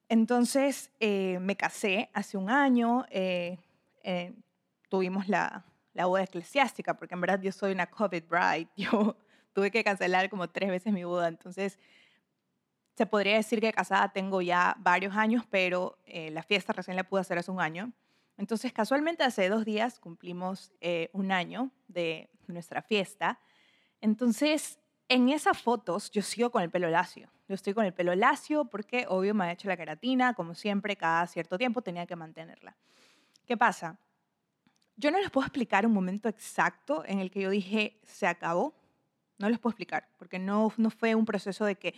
Entonces 0.10 0.92
eh, 1.00 1.40
me 1.40 1.56
casé 1.56 2.10
hace 2.14 2.38
un 2.38 2.50
año, 2.50 3.06
eh, 3.10 3.58
tuvimos 4.90 5.30
la, 5.30 5.66
la 5.94 6.06
boda 6.06 6.24
eclesiástica, 6.24 6.96
porque 6.96 7.16
en 7.16 7.22
verdad 7.22 7.42
yo 7.42 7.52
soy 7.52 7.72
una 7.72 7.88
COVID 7.88 8.24
bride, 8.26 8.68
yo 8.76 9.16
tuve 9.54 9.72
que 9.72 9.84
cancelar 9.84 10.30
como 10.30 10.50
tres 10.50 10.70
veces 10.70 10.92
mi 10.92 11.06
boda, 11.06 11.30
entonces 11.30 11.80
se 12.96 13.06
podría 13.06 13.36
decir 13.36 13.60
que 13.60 13.74
casada 13.74 14.10
tengo 14.10 14.42
ya 14.42 14.76
varios 14.80 15.16
años, 15.16 15.46
pero 15.50 15.98
eh, 16.06 16.30
la 16.32 16.44
fiesta 16.44 16.74
recién 16.74 16.96
la 16.96 17.04
pude 17.04 17.22
hacer 17.22 17.38
hace 17.38 17.50
un 17.50 17.60
año. 17.60 17.92
Entonces, 18.38 18.74
casualmente 18.74 19.24
hace 19.24 19.50
dos 19.50 19.66
días 19.66 20.00
cumplimos 20.00 20.72
eh, 20.82 21.10
un 21.14 21.32
año 21.32 21.72
de 21.88 22.30
nuestra 22.48 22.82
fiesta. 22.82 23.40
Entonces, 24.02 24.80
en 25.08 25.30
esas 25.30 25.62
fotos 25.62 26.10
yo 26.12 26.22
sigo 26.22 26.50
con 26.52 26.64
el 26.64 26.72
pelo 26.72 26.90
lacio. 26.90 27.30
Yo 27.48 27.56
estoy 27.56 27.74
con 27.74 27.86
el 27.86 27.94
pelo 27.94 28.16
lacio 28.16 28.66
porque, 28.66 29.06
obvio, 29.08 29.34
me 29.34 29.46
ha 29.46 29.52
hecho 29.52 29.68
la 29.68 29.78
queratina, 29.78 30.34
como 30.34 30.56
siempre, 30.56 30.96
cada 30.96 31.28
cierto 31.28 31.58
tiempo 31.58 31.82
tenía 31.82 32.06
que 32.06 32.16
mantenerla. 32.16 32.76
¿Qué 33.46 33.58
pasa? 33.58 34.00
Yo 34.96 35.12
no 35.12 35.20
les 35.20 35.30
puedo 35.30 35.46
explicar 35.46 35.86
un 35.86 35.94
momento 35.94 36.30
exacto 36.30 37.04
en 37.06 37.20
el 37.20 37.32
que 37.32 37.42
yo 37.42 37.50
dije, 37.50 38.00
se 38.04 38.28
acabó. 38.28 38.74
No 39.38 39.50
les 39.50 39.60
puedo 39.60 39.72
explicar, 39.72 40.08
porque 40.18 40.40
no, 40.40 40.72
no 40.78 40.90
fue 40.90 41.16
un 41.16 41.26
proceso 41.26 41.66
de 41.66 41.76
que, 41.76 41.96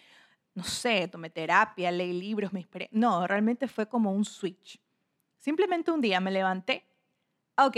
no 0.54 0.64
sé, 0.64 1.08
tomé 1.08 1.30
terapia, 1.30 1.92
leí 1.92 2.14
libros, 2.14 2.54
me 2.54 2.62
inspiré. 2.62 2.90
No, 2.92 3.28
realmente 3.28 3.68
fue 3.68 3.88
como 3.88 4.12
un 4.12 4.26
switch. 4.26 4.80
Simplemente 5.46 5.92
un 5.92 6.02
día 6.02 6.20
me 6.20 6.32
levanté. 6.32 6.88
Ok, 7.56 7.78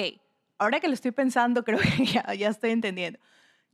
ahora 0.57 0.79
que 0.79 0.87
lo 0.87 0.93
estoy 0.93 1.11
pensando, 1.11 1.63
creo 1.65 1.79
que 1.79 2.05
ya, 2.05 2.33
ya 2.33 2.47
estoy 2.47 2.69
entendiendo. 2.69 3.19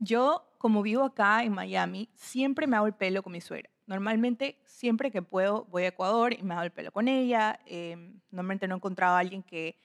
Yo, 0.00 0.52
como 0.58 0.82
vivo 0.82 1.04
acá 1.04 1.44
en 1.44 1.52
Miami, 1.52 2.08
siempre 2.16 2.66
me 2.66 2.76
hago 2.76 2.88
el 2.88 2.94
pelo 2.94 3.22
con 3.22 3.32
mi 3.32 3.40
suegra. 3.40 3.70
Normalmente, 3.86 4.58
siempre 4.64 5.12
que 5.12 5.22
puedo, 5.22 5.66
voy 5.66 5.84
a 5.84 5.88
Ecuador 5.88 6.32
y 6.32 6.42
me 6.42 6.54
hago 6.54 6.64
el 6.64 6.72
pelo 6.72 6.90
con 6.90 7.06
ella. 7.06 7.60
Em, 7.66 8.20
normalmente 8.32 8.66
no 8.66 8.74
he 8.74 8.78
encontrado 8.78 9.14
a 9.14 9.20
alguien 9.20 9.44
que, 9.44 9.78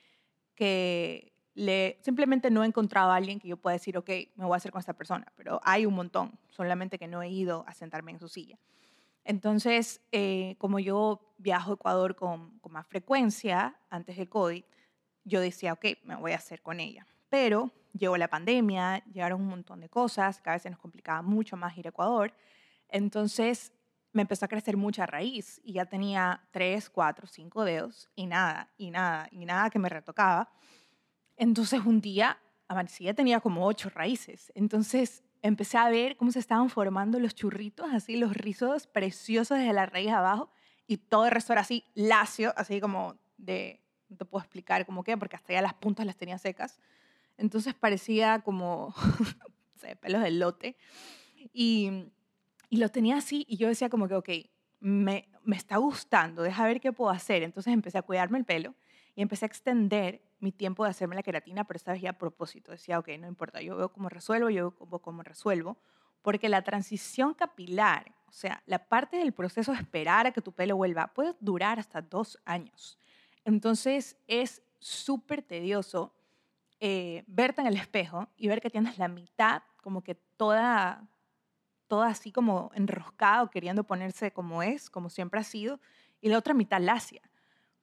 que 0.55 1.31
le, 1.53 1.99
simplemente 2.01 2.49
no 2.49 2.63
he 2.63 2.65
encontrado 2.65 3.11
a 3.11 3.15
alguien 3.15 3.39
que 3.39 3.47
yo 3.47 3.57
pueda 3.57 3.73
decir, 3.75 3.95
ok, 3.95 4.09
me 4.33 4.45
voy 4.45 4.55
a 4.55 4.57
hacer 4.57 4.71
con 4.71 4.79
esta 4.79 4.93
persona. 4.93 5.31
Pero 5.35 5.61
hay 5.63 5.85
un 5.85 5.93
montón, 5.93 6.31
solamente 6.49 6.97
que 6.97 7.07
no 7.07 7.21
he 7.21 7.29
ido 7.29 7.63
a 7.67 7.75
sentarme 7.75 8.11
en 8.11 8.17
su 8.17 8.27
silla. 8.27 8.57
Entonces, 9.23 10.01
eh, 10.11 10.55
como 10.57 10.79
yo 10.79 11.33
viajo 11.37 11.71
a 11.71 11.73
Ecuador 11.75 12.15
con, 12.15 12.59
con, 12.59 12.71
más 12.71 12.87
frecuencia 12.87 13.79
antes 13.89 14.17
del 14.17 14.29
COVID, 14.29 14.63
yo 15.23 15.41
decía, 15.41 15.73
ok, 15.73 15.85
me 16.03 16.15
voy 16.15 16.31
a 16.31 16.37
hacer 16.37 16.61
con 16.61 16.79
ella. 16.79 17.05
Pero 17.29 17.71
llegó 17.93 18.17
la 18.17 18.27
pandemia, 18.27 19.03
llegaron 19.05 19.41
un 19.41 19.47
montón 19.47 19.81
de 19.81 19.89
cosas, 19.89 20.41
cada 20.41 20.55
vez 20.55 20.63
se 20.63 20.69
nos 20.69 20.79
complicaba 20.79 21.21
mucho 21.21 21.57
más 21.57 21.77
ir 21.77 21.87
a 21.87 21.89
Ecuador. 21.89 22.33
Entonces, 22.87 23.71
me 24.11 24.23
empezó 24.23 24.45
a 24.45 24.47
crecer 24.47 24.75
mucha 24.75 25.05
raíz 25.05 25.61
y 25.63 25.73
ya 25.73 25.85
tenía 25.85 26.41
tres, 26.51 26.89
cuatro, 26.89 27.27
cinco 27.27 27.63
dedos 27.63 28.09
y 28.15 28.25
nada, 28.25 28.71
y 28.77 28.89
nada, 28.89 29.27
y 29.31 29.45
nada 29.45 29.69
que 29.69 29.79
me 29.79 29.89
retocaba. 29.89 30.51
Entonces, 31.35 31.85
un 31.85 32.01
día 32.01 32.39
ya 32.99 33.13
tenía 33.13 33.39
como 33.39 33.65
ocho 33.65 33.89
raíces. 33.89 34.51
Entonces, 34.55 35.23
empecé 35.41 35.77
a 35.77 35.89
ver 35.89 36.17
cómo 36.17 36.31
se 36.31 36.39
estaban 36.39 36.69
formando 36.69 37.19
los 37.19 37.35
churritos, 37.35 37.87
así 37.91 38.17
los 38.17 38.35
rizos 38.35 38.87
preciosos 38.87 39.57
desde 39.57 39.73
la 39.73 39.85
raíz 39.85 40.09
abajo 40.09 40.51
y 40.87 40.97
todo 40.97 41.25
el 41.25 41.31
resto 41.31 41.53
era 41.53 41.61
así 41.61 41.85
lacio, 41.93 42.53
así 42.57 42.81
como 42.81 43.15
de, 43.37 43.81
no 44.09 44.17
te 44.17 44.25
puedo 44.25 44.41
explicar 44.41 44.85
cómo 44.85 45.03
qué, 45.03 45.17
porque 45.17 45.35
hasta 45.35 45.53
ya 45.53 45.61
las 45.61 45.73
puntas 45.73 46.05
las 46.05 46.17
tenía 46.17 46.37
secas. 46.37 46.79
Entonces 47.37 47.73
parecía 47.73 48.39
como, 48.39 48.93
pelos 50.01 50.21
de 50.21 50.31
lote. 50.31 50.77
Y, 51.53 52.11
y 52.69 52.77
lo 52.77 52.89
tenía 52.89 53.17
así 53.17 53.45
y 53.47 53.57
yo 53.57 53.67
decía 53.67 53.89
como 53.89 54.07
que, 54.07 54.15
ok, 54.15 54.29
me, 54.79 55.29
me 55.43 55.55
está 55.55 55.77
gustando, 55.77 56.41
deja 56.41 56.65
ver 56.65 56.81
qué 56.81 56.91
puedo 56.91 57.11
hacer. 57.11 57.43
Entonces 57.43 57.73
empecé 57.73 57.97
a 57.97 58.01
cuidarme 58.01 58.37
el 58.37 58.45
pelo 58.45 58.75
y 59.15 59.21
empecé 59.21 59.45
a 59.45 59.47
extender 59.47 60.21
mi 60.39 60.51
tiempo 60.51 60.83
de 60.83 60.91
hacerme 60.91 61.15
la 61.15 61.23
queratina, 61.23 61.65
pero 61.65 61.77
esta 61.77 61.91
vez 61.91 62.01
ya 62.01 62.11
a 62.11 62.17
propósito. 62.17 62.71
Decía, 62.71 62.99
ok, 62.99 63.09
no 63.19 63.27
importa, 63.27 63.61
yo 63.61 63.75
veo 63.75 63.91
cómo 63.91 64.09
resuelvo, 64.09 64.49
yo 64.49 64.73
veo 64.89 64.99
cómo 64.99 65.23
resuelvo, 65.23 65.77
porque 66.21 66.49
la 66.49 66.63
transición 66.63 67.33
capilar, 67.33 68.13
o 68.27 68.31
sea, 68.31 68.61
la 68.65 68.87
parte 68.87 69.17
del 69.17 69.33
proceso 69.33 69.71
de 69.71 69.79
esperar 69.79 70.27
a 70.27 70.31
que 70.31 70.41
tu 70.41 70.51
pelo 70.51 70.75
vuelva, 70.75 71.07
puede 71.07 71.35
durar 71.39 71.79
hasta 71.79 72.01
dos 72.01 72.39
años. 72.45 72.97
Entonces 73.45 74.17
es 74.27 74.61
súper 74.79 75.41
tedioso 75.41 76.13
eh, 76.79 77.23
verte 77.27 77.61
en 77.61 77.67
el 77.67 77.75
espejo 77.75 78.29
y 78.37 78.47
ver 78.47 78.61
que 78.61 78.69
tienes 78.69 78.97
la 78.97 79.07
mitad 79.07 79.63
como 79.81 80.03
que 80.03 80.15
toda, 80.15 81.07
toda 81.87 82.07
así 82.07 82.31
como 82.31 82.71
enroscado, 82.73 83.49
queriendo 83.49 83.83
ponerse 83.83 84.31
como 84.31 84.63
es, 84.63 84.89
como 84.89 85.09
siempre 85.09 85.39
ha 85.39 85.43
sido, 85.43 85.79
y 86.21 86.29
la 86.29 86.37
otra 86.37 86.53
mitad 86.53 86.79
lacia. 86.79 87.21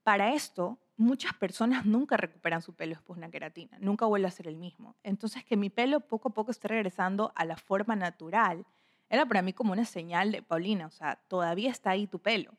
Para 0.02 0.32
esto, 0.34 0.78
muchas 0.96 1.34
personas 1.34 1.84
nunca 1.84 2.16
recuperan 2.16 2.62
su 2.62 2.74
pelo 2.74 2.94
después 2.94 3.16
de 3.16 3.20
una 3.20 3.30
queratina, 3.30 3.76
nunca 3.80 4.06
vuelve 4.06 4.28
a 4.28 4.30
ser 4.30 4.48
el 4.48 4.56
mismo. 4.56 4.96
Entonces, 5.02 5.44
que 5.44 5.56
mi 5.56 5.70
pelo 5.70 6.00
poco 6.00 6.28
a 6.28 6.34
poco 6.34 6.50
esté 6.50 6.68
regresando 6.68 7.32
a 7.34 7.44
la 7.44 7.56
forma 7.56 7.96
natural, 7.96 8.64
era 9.08 9.26
para 9.26 9.42
mí 9.42 9.52
como 9.52 9.72
una 9.72 9.84
señal 9.84 10.32
de, 10.32 10.42
Paulina, 10.42 10.86
o 10.86 10.90
sea, 10.90 11.16
todavía 11.28 11.70
está 11.70 11.90
ahí 11.90 12.06
tu 12.06 12.18
pelo, 12.18 12.52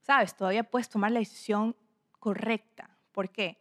¿sabes? 0.00 0.34
Todavía 0.34 0.64
puedes 0.64 0.88
tomar 0.88 1.12
la 1.12 1.20
decisión 1.20 1.76
correcta. 2.18 2.90
¿Por 3.12 3.30
qué? 3.30 3.58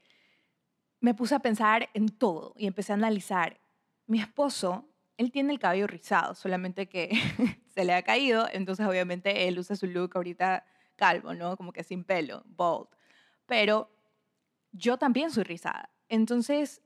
Me 0.99 1.13
puse 1.13 1.35
a 1.35 1.39
pensar 1.39 1.89
en 1.93 2.09
todo 2.09 2.53
y 2.57 2.67
empecé 2.67 2.91
a 2.91 2.95
analizar. 2.95 3.59
Mi 4.07 4.19
esposo, 4.19 4.89
él 5.17 5.31
tiene 5.31 5.53
el 5.53 5.59
cabello 5.59 5.87
rizado, 5.87 6.35
solamente 6.35 6.87
que 6.89 7.11
se 7.73 7.85
le 7.85 7.93
ha 7.93 8.01
caído, 8.01 8.47
entonces 8.51 8.85
obviamente 8.85 9.47
él 9.47 9.59
usa 9.59 9.75
su 9.75 9.87
look 9.87 10.11
ahorita 10.15 10.65
calvo, 10.95 11.33
¿no? 11.33 11.55
Como 11.55 11.71
que 11.71 11.83
sin 11.83 12.03
pelo, 12.03 12.43
bald. 12.45 12.87
Pero 13.45 13.94
yo 14.75 14.97
también 14.97 15.31
soy 15.31 15.43
rizada. 15.43 15.89
Entonces, 16.09 16.81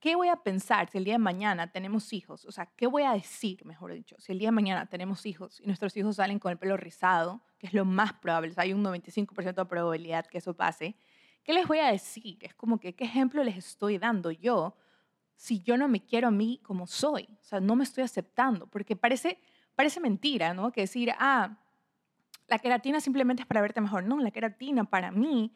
¿qué 0.00 0.14
voy 0.14 0.28
a 0.28 0.36
pensar 0.36 0.88
si 0.88 0.98
el 0.98 1.04
día 1.04 1.14
de 1.14 1.18
mañana 1.18 1.72
tenemos 1.72 2.12
hijos? 2.12 2.44
O 2.44 2.52
sea, 2.52 2.66
¿qué 2.76 2.86
voy 2.86 3.02
a 3.02 3.12
decir, 3.12 3.64
mejor 3.64 3.92
dicho, 3.92 4.16
si 4.18 4.32
el 4.32 4.38
día 4.38 4.48
de 4.48 4.52
mañana 4.52 4.86
tenemos 4.86 5.26
hijos 5.26 5.60
y 5.60 5.66
nuestros 5.66 5.96
hijos 5.96 6.16
salen 6.16 6.38
con 6.38 6.52
el 6.52 6.58
pelo 6.58 6.76
rizado, 6.76 7.42
que 7.58 7.66
es 7.66 7.74
lo 7.74 7.84
más 7.84 8.12
probable, 8.14 8.52
hay 8.56 8.72
un 8.72 8.84
95% 8.84 9.54
de 9.54 9.64
probabilidad 9.64 10.26
que 10.26 10.38
eso 10.38 10.54
pase, 10.54 10.96
¿qué 11.42 11.52
les 11.52 11.66
voy 11.66 11.78
a 11.78 11.90
decir? 11.90 12.38
Es 12.42 12.54
como 12.54 12.78
que, 12.78 12.94
¿qué 12.94 13.04
ejemplo 13.04 13.42
les 13.42 13.56
estoy 13.56 13.98
dando 13.98 14.30
yo 14.30 14.76
si 15.34 15.60
yo 15.60 15.76
no 15.76 15.88
me 15.88 16.04
quiero 16.04 16.28
a 16.28 16.30
mí 16.30 16.60
como 16.62 16.86
soy? 16.86 17.28
O 17.40 17.44
sea, 17.44 17.60
no 17.60 17.76
me 17.76 17.84
estoy 17.84 18.04
aceptando, 18.04 18.66
porque 18.66 18.94
parece, 18.96 19.40
parece 19.74 20.00
mentira, 20.00 20.54
¿no? 20.54 20.70
Que 20.70 20.82
decir, 20.82 21.12
ah, 21.18 21.58
la 22.48 22.58
queratina 22.58 23.00
simplemente 23.00 23.42
es 23.42 23.46
para 23.46 23.60
verte 23.60 23.80
mejor. 23.80 24.04
No, 24.04 24.18
la 24.20 24.30
queratina 24.30 24.84
para 24.84 25.10
mí 25.10 25.52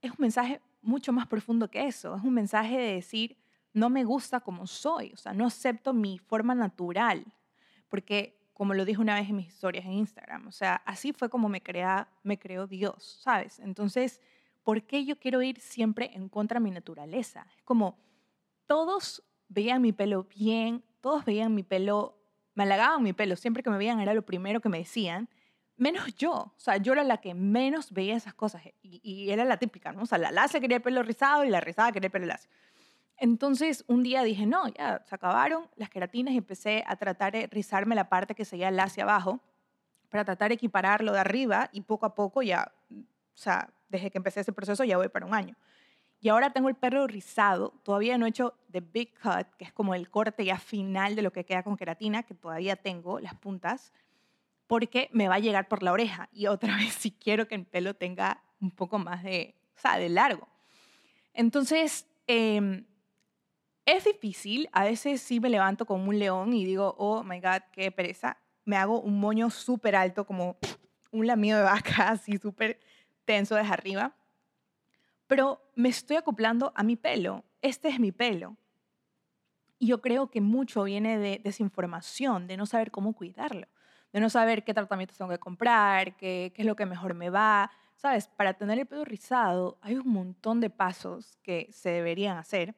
es 0.00 0.10
un 0.10 0.16
mensaje 0.18 0.60
mucho 0.82 1.12
más 1.12 1.26
profundo 1.26 1.70
que 1.70 1.86
eso. 1.86 2.16
Es 2.16 2.22
un 2.22 2.34
mensaje 2.34 2.78
de 2.78 2.94
decir, 2.94 3.36
no 3.72 3.90
me 3.90 4.04
gusta 4.04 4.40
como 4.40 4.66
soy, 4.66 5.12
o 5.12 5.16
sea, 5.16 5.32
no 5.32 5.46
acepto 5.46 5.92
mi 5.92 6.18
forma 6.18 6.54
natural, 6.54 7.24
porque 7.88 8.36
como 8.52 8.74
lo 8.74 8.84
dije 8.84 9.00
una 9.00 9.14
vez 9.14 9.28
en 9.28 9.36
mis 9.36 9.48
historias 9.48 9.86
en 9.86 9.92
Instagram, 9.92 10.46
o 10.46 10.52
sea, 10.52 10.82
así 10.84 11.12
fue 11.12 11.30
como 11.30 11.48
me, 11.48 11.62
crea, 11.62 12.08
me 12.22 12.38
creó 12.38 12.66
Dios, 12.66 13.20
¿sabes? 13.22 13.58
Entonces, 13.60 14.20
¿por 14.62 14.82
qué 14.82 15.04
yo 15.04 15.18
quiero 15.18 15.40
ir 15.40 15.60
siempre 15.60 16.10
en 16.14 16.28
contra 16.28 16.58
de 16.60 16.64
mi 16.64 16.70
naturaleza? 16.70 17.46
Es 17.56 17.62
como, 17.62 17.98
todos 18.66 19.22
veían 19.48 19.80
mi 19.80 19.92
pelo 19.92 20.24
bien, 20.24 20.84
todos 21.00 21.24
veían 21.24 21.54
mi 21.54 21.62
pelo, 21.62 22.18
me 22.54 22.64
halagaban 22.64 23.02
mi 23.02 23.12
pelo, 23.12 23.36
siempre 23.36 23.62
que 23.62 23.70
me 23.70 23.78
veían 23.78 24.00
era 24.00 24.14
lo 24.14 24.22
primero 24.22 24.60
que 24.60 24.68
me 24.68 24.78
decían, 24.78 25.28
menos 25.80 26.14
yo. 26.14 26.32
O 26.32 26.54
sea, 26.56 26.76
yo 26.76 26.92
era 26.92 27.02
la 27.02 27.16
que 27.18 27.34
menos 27.34 27.92
veía 27.92 28.16
esas 28.16 28.34
cosas. 28.34 28.62
Y, 28.82 29.30
era 29.30 29.44
la 29.44 29.56
típica, 29.56 29.92
¿no? 29.92 30.02
O 30.02 30.06
sea, 30.06 30.18
la 30.18 30.30
lacia 30.30 30.60
quería 30.60 30.76
el 30.76 30.82
pelo 30.82 31.02
rizado 31.02 31.44
y 31.44 31.50
la 31.50 31.60
rizada 31.60 31.90
quería 31.90 32.08
el 32.08 32.12
pelo 32.12 32.26
lacio. 32.26 32.50
Entonces, 33.16 33.84
un 33.86 34.02
día 34.02 34.22
dije, 34.22 34.46
no, 34.46 34.68
ya 34.68 35.02
se 35.06 35.14
acabaron 35.14 35.68
las 35.76 35.90
queratinas 35.90 36.34
y 36.34 36.38
empecé 36.38 36.84
a 36.86 36.96
tratar 36.96 37.32
de 37.32 37.46
rizarme 37.48 37.94
la 37.94 38.08
parte 38.08 38.34
que 38.34 38.44
seguía 38.44 38.70
lacia 38.70 39.02
abajo 39.02 39.40
para 40.10 40.24
tratar 40.24 40.48
de 40.48 40.54
equipararlo 40.54 41.12
de 41.12 41.18
arriba 41.18 41.68
y 41.72 41.82
poco 41.82 42.06
a 42.06 42.14
poco 42.14 42.42
ya, 42.42 42.72
o 42.90 43.04
sea, 43.34 43.70
desde 43.88 44.10
que 44.10 44.18
empecé 44.18 44.40
ese 44.40 44.52
proceso 44.52 44.84
ya 44.84 44.96
voy 44.96 45.08
para 45.08 45.26
un 45.26 45.34
año. 45.34 45.54
Y 46.20 46.28
ahora 46.28 46.50
tengo 46.52 46.68
el 46.68 46.74
pelo 46.74 47.06
rizado, 47.06 47.72
todavía 47.82 48.18
no 48.18 48.26
he 48.26 48.28
hecho 48.28 48.54
the 48.70 48.80
big 48.80 49.14
cut, 49.18 49.46
que 49.56 49.64
es 49.64 49.72
como 49.72 49.94
el 49.94 50.10
corte 50.10 50.44
ya 50.44 50.58
final 50.58 51.16
de 51.16 51.22
lo 51.22 51.32
que 51.32 51.44
queda 51.44 51.62
con 51.62 51.76
queratina, 51.76 52.22
que 52.22 52.34
todavía 52.34 52.76
tengo 52.76 53.20
las 53.20 53.34
puntas, 53.34 53.92
porque 54.70 55.10
me 55.12 55.26
va 55.26 55.34
a 55.34 55.40
llegar 55.40 55.66
por 55.66 55.82
la 55.82 55.90
oreja. 55.90 56.28
Y 56.32 56.46
otra 56.46 56.76
vez, 56.76 56.94
si 56.94 57.10
quiero 57.10 57.48
que 57.48 57.56
el 57.56 57.66
pelo 57.66 57.94
tenga 57.94 58.40
un 58.60 58.70
poco 58.70 59.00
más 59.00 59.24
de, 59.24 59.56
o 59.76 59.80
sea, 59.80 59.98
de 59.98 60.08
largo. 60.08 60.46
Entonces, 61.34 62.06
em, 62.28 62.86
es 63.84 64.04
difícil. 64.04 64.68
A 64.70 64.84
veces 64.84 65.22
sí 65.22 65.40
me 65.40 65.50
levanto 65.50 65.86
como 65.86 66.04
un 66.04 66.16
león 66.16 66.52
y 66.52 66.64
digo, 66.64 66.94
oh 66.98 67.24
my 67.24 67.40
God, 67.40 67.62
qué 67.72 67.90
pereza. 67.90 68.36
Me 68.64 68.76
hago 68.76 69.00
un 69.00 69.18
moño 69.18 69.50
súper 69.50 69.96
alto, 69.96 70.24
como 70.24 70.56
un 71.10 71.26
lamido 71.26 71.58
de 71.58 71.64
vaca, 71.64 72.08
así 72.10 72.38
súper 72.38 72.78
tenso 73.24 73.56
desde 73.56 73.72
arriba. 73.72 74.14
pero 75.26 75.60
me 75.74 75.88
estoy 75.88 76.16
acoplando 76.16 76.72
a 76.76 76.84
mi 76.84 76.94
pelo. 76.94 77.44
Este 77.60 77.88
es 77.88 77.98
mi 77.98 78.12
pelo. 78.12 78.56
Y 79.80 79.88
yo 79.88 80.00
creo 80.00 80.30
que 80.30 80.40
mucho 80.40 80.84
viene 80.84 81.18
de 81.18 81.40
desinformación, 81.42 82.46
de 82.46 82.56
no 82.56 82.66
saber 82.66 82.92
cómo 82.92 83.14
cuidarlo, 83.14 83.66
de 84.12 84.20
no 84.20 84.30
saber 84.30 84.64
qué 84.64 84.74
tratamientos 84.74 85.16
tengo 85.16 85.30
que 85.30 85.38
comprar, 85.38 86.16
qué, 86.16 86.52
qué 86.54 86.62
es 86.62 86.66
lo 86.66 86.76
que 86.76 86.86
mejor 86.86 87.14
me 87.14 87.30
va. 87.30 87.70
Sabes, 87.96 88.28
para 88.28 88.54
tener 88.54 88.78
el 88.78 88.86
pelo 88.86 89.04
rizado 89.04 89.78
hay 89.82 89.96
un 89.96 90.08
montón 90.08 90.60
de 90.60 90.70
pasos 90.70 91.38
que 91.42 91.68
se 91.70 91.90
deberían 91.90 92.36
hacer 92.36 92.74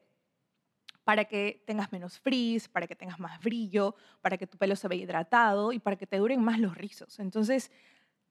para 1.03 1.25
que 1.25 1.63
tengas 1.65 1.91
menos 1.91 2.19
frizz, 2.19 2.67
para 2.67 2.87
que 2.87 2.95
tengas 2.95 3.19
más 3.19 3.41
brillo, 3.41 3.95
para 4.21 4.37
que 4.37 4.47
tu 4.47 4.57
pelo 4.57 4.75
se 4.75 4.87
vea 4.87 4.99
hidratado 4.99 5.73
y 5.73 5.79
para 5.79 5.95
que 5.95 6.07
te 6.07 6.17
duren 6.17 6.41
más 6.41 6.59
los 6.59 6.77
rizos. 6.77 7.19
Entonces, 7.19 7.71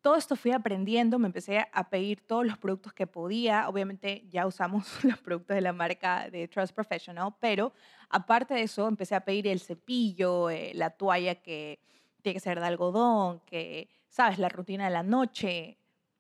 todo 0.01 0.17
esto 0.17 0.35
fui 0.35 0.51
aprendiendo, 0.51 1.19
me 1.19 1.29
empecé 1.29 1.65
a 1.73 1.89
pedir 1.89 2.27
todos 2.27 2.45
los 2.45 2.59
productos 2.59 2.93
que 2.93 3.07
podía. 3.07 3.69
Obviamente 3.69 4.27
ya 4.29 4.47
usamos 4.47 4.85
los 5.05 5.19
productos 5.19 5.55
de 5.55 5.61
la 5.61 5.73
marca 5.73 6.29
de 6.31 6.49
Trust 6.49 6.75
Professional, 6.75 7.35
pero 7.41 7.73
aparte 8.09 8.55
de 8.55 8.63
eso 8.63 8.89
empecé 8.89 9.15
a 9.15 9.25
pedir 9.25 9.47
el 9.47 9.61
cepillo, 9.61 10.51
eh, 10.51 10.73
la 10.75 10.91
toalla 10.91 11.37
que 11.37 11.81
tiene 12.23 12.35
que 12.35 12.41
ser 12.41 12.61
de 12.61 12.67
algodón, 12.67 13.41
que, 13.41 13.89
sabes, 14.09 14.39
la 14.39 14.49
rutina 14.49 14.85
de 14.85 14.91
la 14.91 15.03
noche, 15.03 15.79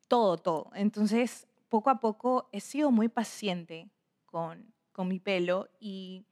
todo, 0.09 0.37
todo. 0.37 0.71
Entonces, 0.75 1.47
poco 1.69 1.91
a 1.91 2.01
poco 2.01 2.49
he 2.53 2.61
sido 2.61 2.91
muy 2.91 3.09
paciente 3.09 3.89
con, 4.27 4.75
con 4.93 5.09
mi 5.09 5.21
pelo 5.21 5.69
y 5.81 6.27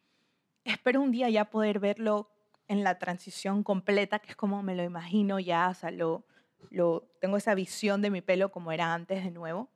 espero 0.65 1.01
un 1.01 1.13
día 1.13 1.31
ya 1.31 1.47
poder 1.47 1.79
verlo 1.79 2.31
en 2.69 2.85
la 2.85 2.99
transición 2.99 3.63
completa, 3.63 4.19
que 4.19 4.31
es 4.31 4.37
como 4.37 4.63
me 4.63 4.75
lo 4.75 4.85
imagino 4.85 5.39
ya, 5.41 5.71
o 5.71 5.75
sea, 5.75 5.91
lo, 5.91 6.25
lo, 6.71 7.09
tengo 7.21 7.37
esa 7.37 7.55
visión 7.55 8.03
de 8.03 8.11
mi 8.11 8.21
pelo 8.21 8.53
como 8.53 8.71
era 8.71 8.93
antes 8.93 9.25
de 9.25 9.31
nuevo. 9.31 9.69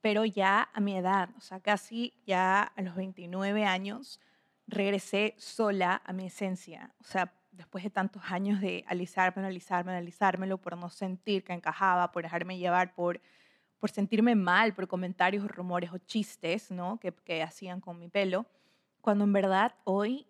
Pero 0.00 0.24
ya 0.24 0.68
a 0.72 0.80
mi 0.80 0.96
edad, 0.96 1.30
o 1.36 1.40
sea, 1.40 1.60
casi 1.60 2.14
ya 2.26 2.62
a 2.62 2.82
los 2.82 2.94
29 2.96 3.64
años, 3.64 4.20
regresé 4.66 5.34
sola 5.38 6.02
a 6.04 6.12
mi 6.12 6.26
esencia. 6.26 6.94
O 7.00 7.04
sea, 7.04 7.32
después 7.56 7.84
de 7.84 7.90
tantos 7.90 8.22
años 8.26 8.60
de 8.60 8.84
alisarme, 8.86 9.40
analizarme, 9.40 9.92
analizármelo, 9.92 10.58
por 10.58 10.76
no 10.76 10.90
sentir 10.90 11.44
que 11.44 11.52
encajaba, 11.52 12.12
por 12.12 12.22
dejarme 12.22 12.58
llevar, 12.58 12.94
por, 12.94 13.20
por 13.78 13.90
sentirme 13.90 14.34
mal, 14.34 14.74
por 14.74 14.88
comentarios, 14.88 15.46
rumores 15.48 15.92
o 15.92 15.98
chistes 15.98 16.70
¿no? 16.70 16.98
que, 16.98 17.12
que 17.12 17.42
hacían 17.42 17.80
con 17.80 17.98
mi 17.98 18.08
pelo 18.08 18.46
cuando 19.04 19.24
en 19.24 19.34
verdad 19.34 19.74
hoy, 19.84 20.26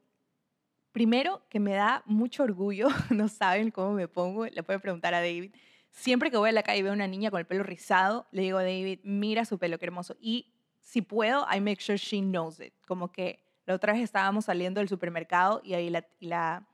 primero 0.91 1.43
que 1.49 1.61
me 1.61 1.75
da 1.75 2.03
mucho 2.07 2.43
orgullo, 2.43 2.89
no 3.11 3.29
saben 3.29 3.71
cómo 3.71 3.93
me 3.93 4.09
pongo, 4.09 4.47
le 4.47 4.65
pueden 4.65 4.83
preguntar 4.83 5.15
a 5.15 5.21
David. 5.21 5.55
Siempre 5.93 6.29
que 6.29 6.37
voy 6.37 6.49
a 6.49 6.53
la 6.53 6.65
calle 6.65 6.81
y 6.81 6.83
veo 6.83 6.91
a 6.91 6.97
una 6.97 7.07
niña 7.07 7.31
con 7.31 7.39
el 7.39 7.47
pelo 7.47 7.63
rizado, 7.63 8.27
le 8.33 8.43
digo 8.43 8.59
a 8.59 8.65
David, 8.65 8.99
mira 9.05 9.45
su 9.45 9.61
pelo, 9.61 9.79
qué 9.79 9.87
hermoso. 9.87 10.17
Y 10.21 10.53
si 10.81 11.03
puedo, 11.03 11.47
I 11.55 11.61
make 11.61 11.81
sure 11.81 11.97
she 11.97 12.21
knows 12.21 12.59
it. 12.59 12.75
Como 12.85 13.13
que 13.13 13.45
la 13.65 13.75
otra 13.75 13.93
vez 13.93 14.03
estábamos 14.03 14.47
saliendo 14.47 14.81
del 14.81 14.89
supermercado 14.89 15.61
y 15.63 15.75
ahí 15.75 15.89
la, 15.89 16.05
la, 16.19 16.67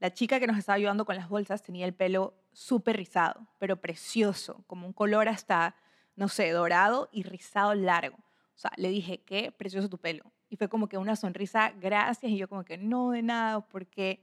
la 0.00 0.12
chica 0.12 0.40
que 0.40 0.46
nos 0.46 0.58
estaba 0.58 0.76
ayudando 0.76 1.04
con 1.04 1.16
las 1.16 1.28
bolsas 1.28 1.62
tenía 1.62 1.86
el 1.86 1.94
pelo 1.94 2.34
súper 2.52 2.96
rizado, 2.96 3.46
pero 3.58 3.80
precioso, 3.80 4.64
como 4.66 4.86
un 4.86 4.92
color 4.92 5.28
hasta, 5.28 5.76
no 6.16 6.28
sé, 6.28 6.50
dorado 6.50 7.08
y 7.12 7.22
rizado 7.22 7.74
largo. 7.74 8.16
O 8.16 8.58
sea, 8.58 8.72
le 8.76 8.88
dije, 8.88 9.22
qué 9.22 9.52
precioso 9.52 9.88
tu 9.88 9.98
pelo 9.98 10.32
y 10.50 10.56
fue 10.56 10.68
como 10.68 10.88
que 10.88 10.98
una 10.98 11.16
sonrisa, 11.16 11.72
gracias, 11.80 12.30
y 12.30 12.36
yo 12.36 12.48
como 12.48 12.64
que 12.64 12.76
no 12.76 13.12
de 13.12 13.22
nada, 13.22 13.60
porque 13.60 14.20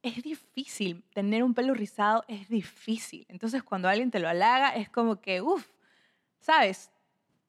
es 0.00 0.22
difícil, 0.22 1.02
tener 1.12 1.42
un 1.42 1.54
pelo 1.54 1.74
rizado 1.74 2.24
es 2.28 2.48
difícil. 2.48 3.26
Entonces 3.28 3.64
cuando 3.64 3.88
alguien 3.88 4.12
te 4.12 4.20
lo 4.20 4.28
halaga 4.28 4.70
es 4.70 4.88
como 4.88 5.20
que, 5.20 5.42
uff, 5.42 5.66
¿sabes? 6.38 6.92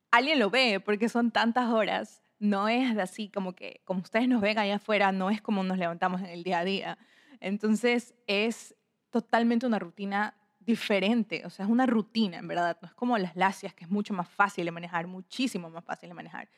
Alguien 0.09 0.39
lo 0.39 0.49
ve 0.49 0.79
porque 0.79 1.09
son 1.09 1.29
tantas 1.29 1.69
horas. 1.69 2.23
No 2.39 2.67
es 2.67 2.97
así 2.97 3.29
como 3.29 3.53
que, 3.53 3.81
como 3.85 4.01
ustedes 4.01 4.27
nos 4.27 4.41
ven 4.41 4.57
allá 4.57 4.77
afuera, 4.77 5.11
no 5.11 5.29
es 5.29 5.39
como 5.39 5.63
nos 5.63 5.77
levantamos 5.77 6.21
en 6.21 6.27
el 6.27 6.43
día 6.43 6.59
a 6.59 6.63
día. 6.63 6.97
Entonces 7.39 8.15
es 8.27 8.75
totalmente 9.09 9.65
una 9.65 9.79
rutina 9.79 10.35
diferente, 10.59 11.43
o 11.45 11.49
sea, 11.49 11.65
es 11.65 11.71
una 11.71 11.85
rutina, 11.85 12.37
en 12.37 12.47
verdad. 12.47 12.77
No 12.81 12.87
es 12.89 12.93
como 12.93 13.17
las 13.17 13.35
lacias, 13.35 13.73
que 13.73 13.85
es 13.85 13.89
mucho 13.89 14.13
más 14.13 14.29
fácil 14.29 14.65
de 14.65 14.71
manejar, 14.71 15.07
muchísimo 15.07 15.69
más 15.69 15.83
fácil 15.85 16.09
de 16.09 16.15
manejar. 16.15 16.49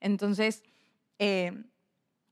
Entonces, 0.00 0.64
eh, 1.18 1.52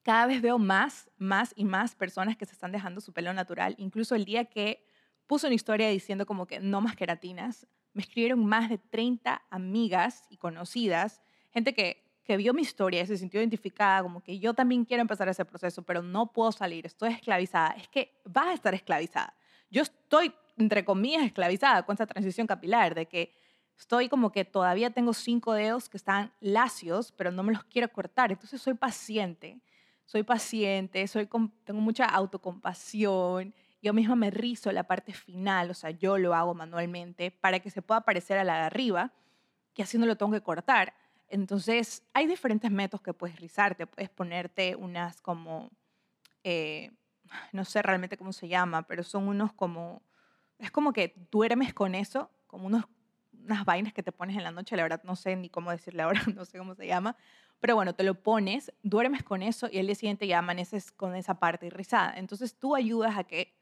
cada 0.02 0.26
vez 0.26 0.40
veo 0.40 0.58
más, 0.58 1.10
más 1.18 1.52
y 1.56 1.64
más 1.64 1.94
personas 1.94 2.36
que 2.36 2.46
se 2.46 2.52
están 2.52 2.72
dejando 2.72 3.00
su 3.00 3.12
pelo 3.12 3.32
natural. 3.34 3.74
Incluso 3.76 4.14
el 4.14 4.24
día 4.24 4.46
que 4.46 4.86
puse 5.26 5.46
una 5.46 5.54
historia 5.54 5.88
diciendo 5.88 6.24
como 6.26 6.46
que 6.46 6.60
no 6.60 6.80
más 6.80 6.96
queratinas, 6.96 7.66
me 7.92 8.02
escribieron 8.02 8.46
más 8.46 8.70
de 8.70 8.78
30 8.78 9.42
amigas 9.50 10.24
y 10.30 10.36
conocidas, 10.36 11.22
gente 11.50 11.74
que, 11.74 12.05
que 12.26 12.36
vio 12.36 12.52
mi 12.52 12.62
historia 12.62 13.02
y 13.02 13.06
se 13.06 13.16
sintió 13.16 13.40
identificada, 13.40 14.02
como 14.02 14.22
que 14.22 14.38
yo 14.38 14.52
también 14.52 14.84
quiero 14.84 15.00
empezar 15.00 15.28
ese 15.28 15.44
proceso, 15.44 15.82
pero 15.82 16.02
no 16.02 16.32
puedo 16.32 16.52
salir, 16.52 16.84
estoy 16.84 17.12
esclavizada. 17.12 17.70
Es 17.70 17.88
que 17.88 18.20
vas 18.24 18.48
a 18.48 18.52
estar 18.54 18.74
esclavizada. 18.74 19.34
Yo 19.70 19.82
estoy, 19.82 20.32
entre 20.56 20.84
comillas, 20.84 21.24
esclavizada 21.24 21.84
con 21.84 21.94
esa 21.94 22.06
transición 22.06 22.46
capilar, 22.46 22.94
de 22.94 23.06
que 23.06 23.34
Estoy 23.78 24.08
como 24.08 24.32
que 24.32 24.44
todavía 24.44 24.90
tengo 24.90 25.12
cinco 25.12 25.52
dedos 25.52 25.88
que 25.88 25.98
están 25.98 26.32
lacios, 26.40 27.12
pero 27.12 27.30
no 27.30 27.42
me 27.42 27.52
los 27.52 27.64
quiero 27.64 27.92
cortar. 27.92 28.32
Entonces 28.32 28.60
soy 28.62 28.74
paciente, 28.74 29.60
soy 30.06 30.22
paciente, 30.22 31.06
soy, 31.06 31.28
tengo 31.64 31.80
mucha 31.80 32.06
autocompasión. 32.06 33.54
Yo 33.82 33.92
misma 33.92 34.16
me 34.16 34.30
rizo 34.30 34.72
la 34.72 34.84
parte 34.84 35.12
final, 35.12 35.70
o 35.70 35.74
sea, 35.74 35.90
yo 35.90 36.16
lo 36.16 36.34
hago 36.34 36.54
manualmente 36.54 37.30
para 37.30 37.60
que 37.60 37.70
se 37.70 37.82
pueda 37.82 38.00
parecer 38.00 38.38
a 38.38 38.44
la 38.44 38.56
de 38.56 38.62
arriba, 38.62 39.12
que 39.74 39.82
así 39.82 39.98
no 39.98 40.06
lo 40.06 40.16
tengo 40.16 40.32
que 40.32 40.40
cortar. 40.40 40.94
Entonces, 41.28 42.02
hay 42.12 42.26
diferentes 42.26 42.70
métodos 42.70 43.02
que 43.02 43.12
puedes 43.12 43.40
rizarte. 43.40 43.86
Puedes 43.86 44.10
ponerte 44.10 44.76
unas 44.76 45.20
como, 45.20 45.70
eh, 46.44 46.90
no 47.52 47.64
sé 47.64 47.82
realmente 47.82 48.16
cómo 48.16 48.32
se 48.32 48.48
llama, 48.48 48.86
pero 48.86 49.02
son 49.02 49.28
unos 49.28 49.52
como, 49.52 50.02
es 50.58 50.70
como 50.70 50.92
que 50.92 51.14
duermes 51.30 51.74
con 51.74 51.94
eso, 51.94 52.30
como 52.46 52.66
unos 52.66 52.84
unas 53.46 53.64
vainas 53.64 53.92
que 53.92 54.02
te 54.02 54.12
pones 54.12 54.36
en 54.36 54.42
la 54.42 54.50
noche, 54.50 54.76
la 54.76 54.82
verdad 54.82 55.02
no 55.04 55.16
sé 55.16 55.36
ni 55.36 55.48
cómo 55.48 55.70
decirle 55.70 56.02
ahora, 56.02 56.20
no 56.34 56.44
sé 56.44 56.58
cómo 56.58 56.74
se 56.74 56.86
llama, 56.86 57.16
pero 57.60 57.74
bueno, 57.74 57.94
te 57.94 58.02
lo 58.02 58.14
pones, 58.14 58.72
duermes 58.82 59.22
con 59.22 59.42
eso 59.42 59.68
y 59.70 59.78
el 59.78 59.86
día 59.86 59.94
siguiente 59.94 60.26
ya 60.26 60.38
amaneces 60.38 60.92
con 60.92 61.14
esa 61.14 61.38
parte 61.38 61.70
rizada. 61.70 62.14
Entonces 62.16 62.58
tú 62.58 62.74
ayudas 62.74 63.16
a 63.16 63.24
que, 63.24 63.56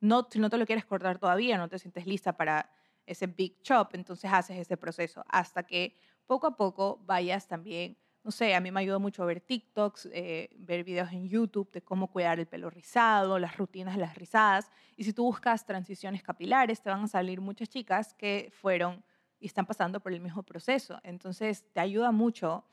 no, 0.00 0.26
si 0.30 0.38
no 0.38 0.50
te 0.50 0.58
lo 0.58 0.66
quieres 0.66 0.84
cortar 0.84 1.18
todavía, 1.18 1.56
no 1.58 1.68
te 1.68 1.78
sientes 1.78 2.06
lista 2.06 2.36
para 2.36 2.70
ese 3.06 3.26
big 3.26 3.60
chop, 3.62 3.94
entonces 3.94 4.30
haces 4.32 4.58
ese 4.58 4.76
proceso 4.76 5.24
hasta 5.28 5.62
que 5.62 5.96
poco 6.26 6.46
a 6.46 6.56
poco 6.56 7.00
vayas 7.06 7.46
también, 7.46 7.96
no 8.26 8.32
sé, 8.32 8.56
a 8.56 8.60
mí 8.60 8.72
me 8.72 8.80
ayuda 8.80 8.98
mucho 8.98 9.24
ver 9.24 9.40
TikToks, 9.40 10.08
eh, 10.12 10.50
ver 10.58 10.82
videos 10.82 11.12
en 11.12 11.28
YouTube 11.28 11.70
de 11.70 11.80
cómo 11.80 12.10
cuidar 12.10 12.40
el 12.40 12.46
pelo 12.46 12.68
rizado, 12.68 13.38
las 13.38 13.56
rutinas 13.56 13.96
las 13.96 14.16
rizadas. 14.16 14.68
Y 14.96 15.04
si 15.04 15.12
tú 15.12 15.22
buscas 15.22 15.64
transiciones 15.64 16.24
capilares, 16.24 16.82
te 16.82 16.90
van 16.90 17.04
a 17.04 17.06
salir 17.06 17.40
muchas 17.40 17.68
chicas 17.68 18.14
que 18.14 18.50
fueron 18.52 19.04
y 19.38 19.46
están 19.46 19.64
pasando 19.64 20.00
por 20.00 20.12
el 20.12 20.20
mismo 20.20 20.42
proceso. 20.42 20.98
Entonces, 21.04 21.64
te 21.72 21.78
ayuda 21.78 22.10
mucho. 22.10 22.64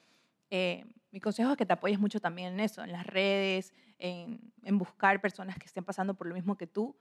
Eh, 0.50 0.86
mi 1.12 1.20
consejo 1.20 1.52
es 1.52 1.58
que 1.58 1.68
te 1.68 1.74
apoyes 1.74 2.00
mucho 2.00 2.20
también 2.20 2.54
en 2.54 2.60
eso, 2.60 2.84
en 2.84 2.92
las 2.92 3.06
redes, 3.06 3.76
en, 4.00 4.52
en 4.64 4.78
buscar 4.80 5.22
personas 5.22 5.60
que 5.60 5.68
estén 5.68 5.84
pasando 5.84 6.16
por 6.16 6.26
lo 6.26 6.34
mismo 6.34 6.58
que 6.58 6.66
tú. 6.66 6.96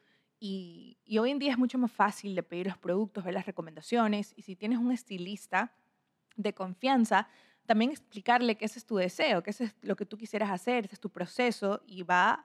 Y, 0.45 0.99
hoy 1.21 1.31
en 1.31 1.39
día 1.39 1.53
es 1.53 1.59
mucho 1.59 1.79
más 1.79 1.93
fácil 1.93 2.35
de 2.35 2.43
pedir 2.43 2.67
los 2.67 2.77
productos, 2.77 3.23
ver 3.23 3.33
las 3.33 3.47
recomendaciones. 3.47 4.35
Y 4.35 4.43
si 4.43 4.57
tienes 4.57 4.81
un 4.81 4.91
estilista 4.91 5.73
de 6.35 6.53
confianza, 6.53 7.29
también 7.65 7.93
explicarle 7.93 8.57
que 8.57 8.65
ese 8.65 8.81
es 8.81 8.85
tu 8.85 8.97
deseo, 8.97 9.45
que 9.45 9.51
ese 9.51 9.65
es 9.67 9.77
lo 9.83 9.95
que 9.95 10.05
tú 10.05 10.19
quisieras 10.19 10.51
hacer, 10.51 10.87
ese 10.87 10.97
es 10.97 11.01
tu 11.01 11.11
proceso 11.11 11.81
y 11.87 12.03
va 12.03 12.45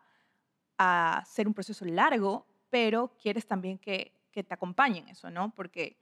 a 0.78 1.24
ser 1.26 1.48
un 1.48 1.56
proceso 1.56 1.86
largo, 1.86 2.46
pero 2.70 3.16
quieres 3.20 3.48
también 3.48 3.80
que, 3.80 4.14
que 4.32 4.44
te 4.44 4.54
acompañen 4.54 5.08
eso, 5.08 5.32
¿no? 5.32 5.56
Porque 5.56 5.98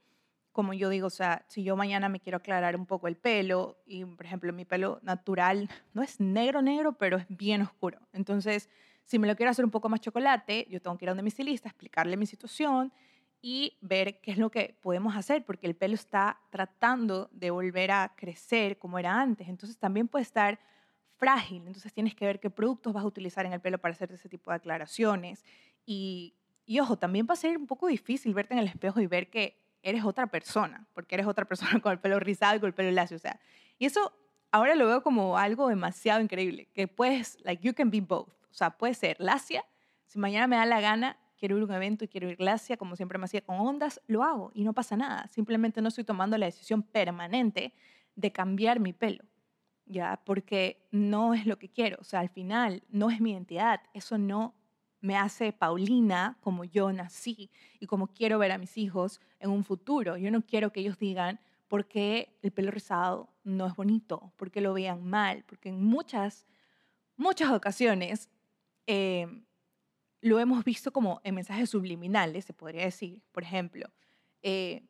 como 0.52 0.74
yo 0.74 0.90
digo, 0.90 1.06
o 1.06 1.10
sea, 1.10 1.46
si 1.48 1.64
yo 1.64 1.76
mañana 1.76 2.10
me 2.10 2.20
quiero 2.20 2.36
aclarar 2.36 2.76
un 2.76 2.84
poco 2.84 3.08
el 3.08 3.16
pelo 3.16 3.78
y, 3.86 4.04
por 4.04 4.26
ejemplo, 4.26 4.52
mi 4.52 4.66
pelo 4.66 5.00
natural 5.02 5.70
no 5.94 6.02
es 6.02 6.20
negro, 6.20 6.60
negro, 6.60 6.92
pero 6.98 7.16
es 7.16 7.24
bien 7.30 7.62
oscuro. 7.62 8.00
Entonces, 8.12 8.68
si 9.06 9.18
me 9.18 9.26
lo 9.26 9.36
quiero 9.36 9.50
hacer 9.50 9.64
un 9.64 9.70
poco 9.70 9.88
más 9.88 10.00
chocolate, 10.00 10.66
yo 10.70 10.80
tengo 10.82 10.98
que 10.98 11.04
ir 11.04 11.08
a 11.08 11.12
donde 11.12 11.22
mi 11.22 11.28
estilista, 11.28 11.68
explicarle 11.68 12.16
mi 12.16 12.26
situación 12.26 12.92
y 13.40 13.76
ver 13.80 14.20
qué 14.20 14.32
es 14.32 14.38
lo 14.38 14.50
que 14.50 14.76
podemos 14.82 15.16
hacer, 15.16 15.44
porque 15.44 15.66
el 15.66 15.76
pelo 15.76 15.94
está 15.94 16.40
tratando 16.50 17.28
de 17.32 17.50
volver 17.50 17.92
a 17.92 18.12
crecer 18.16 18.78
como 18.78 18.98
era 18.98 19.20
antes. 19.20 19.48
Entonces, 19.48 19.78
también 19.78 20.08
puede 20.08 20.24
estar 20.24 20.58
frágil. 21.16 21.62
Entonces, 21.66 21.92
tienes 21.92 22.14
que 22.14 22.26
ver 22.26 22.40
qué 22.40 22.50
productos 22.50 22.92
vas 22.92 23.04
a 23.04 23.06
utilizar 23.06 23.46
en 23.46 23.52
el 23.52 23.60
pelo 23.60 23.78
para 23.78 23.92
hacer 23.92 24.10
ese 24.12 24.28
tipo 24.28 24.50
de 24.50 24.56
aclaraciones. 24.56 25.44
Y, 25.84 26.34
y 26.64 26.80
ojo, 26.80 26.98
también 26.98 27.26
va 27.30 27.34
a 27.34 27.36
ser 27.36 27.56
un 27.56 27.66
poco 27.66 27.86
difícil 27.86 28.34
verte 28.34 28.54
en 28.54 28.60
el 28.60 28.66
espejo 28.66 29.00
y 29.00 29.06
ver 29.06 29.30
que 29.30 29.56
eres 29.82 30.04
otra 30.04 30.26
persona, 30.26 30.84
porque 30.94 31.14
eres 31.14 31.26
otra 31.26 31.44
persona 31.48 31.80
con 31.80 31.92
el 31.92 32.00
pelo 32.00 32.18
rizado 32.18 32.56
y 32.56 32.60
con 32.60 32.66
el 32.66 32.74
pelo 32.74 32.90
lacio, 32.90 33.16
o 33.16 33.20
sea, 33.20 33.38
y 33.78 33.86
eso 33.86 34.12
ahora 34.50 34.74
lo 34.74 34.86
veo 34.86 35.02
como 35.02 35.38
algo 35.38 35.68
demasiado 35.68 36.20
increíble, 36.20 36.68
que 36.74 36.88
puedes, 36.88 37.38
like, 37.44 37.62
you 37.62 37.74
can 37.74 37.90
be 37.90 38.00
both, 38.00 38.32
sea, 38.56 38.76
puede 38.78 38.94
ser 38.94 39.16
lacia, 39.20 39.64
si 40.06 40.18
mañana 40.18 40.46
me 40.46 40.56
da 40.56 40.66
la 40.66 40.80
gana, 40.80 41.18
quiero 41.36 41.56
ir 41.56 41.62
a 41.62 41.66
un 41.66 41.72
evento 41.72 42.04
y 42.04 42.08
quiero 42.08 42.30
ir 42.30 42.40
lacia, 42.40 42.76
como 42.76 42.96
siempre 42.96 43.18
me 43.18 43.24
hacía 43.24 43.42
con 43.42 43.58
ondas, 43.58 44.00
lo 44.06 44.22
hago 44.22 44.50
y 44.54 44.64
no 44.64 44.72
pasa 44.72 44.96
nada, 44.96 45.26
simplemente 45.28 45.82
no 45.82 45.88
estoy 45.88 46.04
tomando 46.04 46.38
la 46.38 46.46
decisión 46.46 46.82
permanente 46.82 47.74
de 48.14 48.32
cambiar 48.32 48.80
mi 48.80 48.92
pelo, 48.92 49.24
¿ya? 49.84 50.20
Porque 50.24 50.86
no 50.90 51.34
es 51.34 51.46
lo 51.46 51.58
que 51.58 51.68
quiero, 51.68 51.98
o 52.00 52.04
sea, 52.04 52.20
al 52.20 52.30
final 52.30 52.82
no 52.88 53.10
es 53.10 53.20
mi 53.20 53.32
identidad, 53.32 53.80
eso 53.92 54.16
no 54.16 54.54
me 55.00 55.16
hace 55.16 55.52
Paulina 55.52 56.36
como 56.40 56.64
yo 56.64 56.92
nací 56.92 57.50
y 57.78 57.86
como 57.86 58.08
quiero 58.08 58.38
ver 58.38 58.52
a 58.52 58.58
mis 58.58 58.76
hijos 58.76 59.20
en 59.38 59.50
un 59.50 59.62
futuro. 59.62 60.16
Yo 60.16 60.30
no 60.30 60.42
quiero 60.42 60.72
que 60.72 60.80
ellos 60.80 60.98
digan 60.98 61.38
por 61.68 61.86
qué 61.86 62.36
el 62.42 62.50
pelo 62.50 62.70
rizado 62.70 63.28
no 63.44 63.66
es 63.66 63.76
bonito, 63.76 64.32
por 64.36 64.50
qué 64.50 64.60
lo 64.60 64.72
vean 64.72 65.04
mal, 65.04 65.44
porque 65.46 65.68
en 65.68 65.84
muchas, 65.84 66.46
muchas 67.16 67.50
ocasiones 67.50 68.30
em, 68.86 69.44
lo 70.20 70.40
hemos 70.40 70.64
visto 70.64 70.92
como 70.92 71.20
en 71.24 71.34
mensajes 71.34 71.70
subliminales, 71.70 72.44
se 72.44 72.52
podría 72.52 72.84
decir. 72.84 73.22
Por 73.32 73.42
ejemplo, 73.42 73.90
eh, 74.42 74.86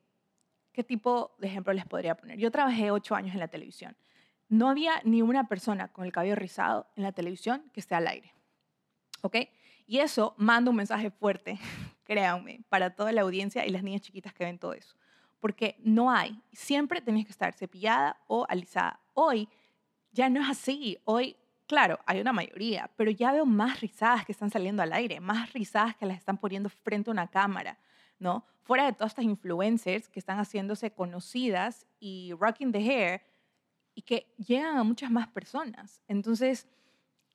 ¿qué 0.72 0.85
tipo 0.85 1.35
de 1.38 1.48
ejemplo 1.48 1.72
les 1.72 1.87
podría 1.87 2.16
poner? 2.16 2.38
Yo 2.38 2.50
trabajé 2.50 2.90
ocho 2.90 3.14
años 3.14 3.35
en 3.35 3.40
la 3.40 3.48
televisión. 3.48 3.96
No 4.48 4.68
había 4.68 5.00
ni 5.04 5.22
una 5.22 5.48
persona 5.48 5.88
con 5.88 6.04
el 6.04 6.12
cabello 6.12 6.37
rizado 6.37 6.87
en 6.96 7.02
la 7.02 7.12
televisión 7.12 7.68
que 7.72 7.80
esté 7.80 7.94
al 7.94 8.06
aire. 8.06 8.32
¿Ok? 9.22 9.37
Y 9.87 9.98
eso 9.98 10.35
manda 10.37 10.70
un 10.70 10.76
mensaje 10.76 11.11
fuerte, 11.11 11.59
créanme, 12.04 12.61
para 12.68 12.94
toda 12.94 13.12
la 13.12 13.22
audiencia 13.22 13.66
y 13.66 13.70
las 13.70 13.82
niñas 13.82 14.02
chiquitas 14.02 14.32
que 14.35 14.44
ven 14.44 14.59
todo 14.59 14.72
eso. 14.72 14.96
Porque 15.40 15.76
no 15.80 16.11
hay, 16.11 16.40
siempre 16.52 17.00
tenés 17.00 17.24
que 17.24 17.32
estar 17.32 17.52
cepillada 17.52 18.20
o 18.26 18.46
alisada. 18.48 19.00
Hoy 19.14 19.48
ya 20.12 20.28
no 20.28 20.40
es 20.40 20.48
así. 20.48 20.98
Hoy, 21.04 21.37
claro, 21.66 21.98
hay 22.07 22.20
una 22.20 22.33
mayoría, 22.33 22.90
pero 22.96 23.11
ya 23.11 23.33
veo 23.33 23.46
más 23.46 23.81
rizadas 23.81 24.24
que 24.24 24.33
están 24.33 24.50
saliendo 24.50 24.83
al 24.83 24.92
aire, 24.92 25.20
más 25.20 25.52
rizadas 25.52 25.96
que 25.96 26.07
las 26.07 26.18
están 26.18 26.38
poniendo 26.38 26.68
frente 26.68 27.11
a 27.11 27.12
una 27.12 27.29
cámara, 27.29 27.79
¿no? 28.18 28.44
Fuera 28.62 28.87
de 28.87 28.92
todas 28.92 29.12
estas 29.12 29.24
influencers 29.24 30.09
que 30.09 30.18
están 30.18 30.38
haciéndose 30.38 30.90
conocidas 30.90 31.87
y 32.00 32.33
rocking 32.38 32.72
the 32.72 32.79
hair 32.79 33.22
y 33.94 34.02
que 34.02 34.26
llegan 34.37 34.76
a 34.76 34.85
muchas 34.85 35.11
más 35.11 35.29
personas. 35.29 36.02
Entonces, 36.09 36.66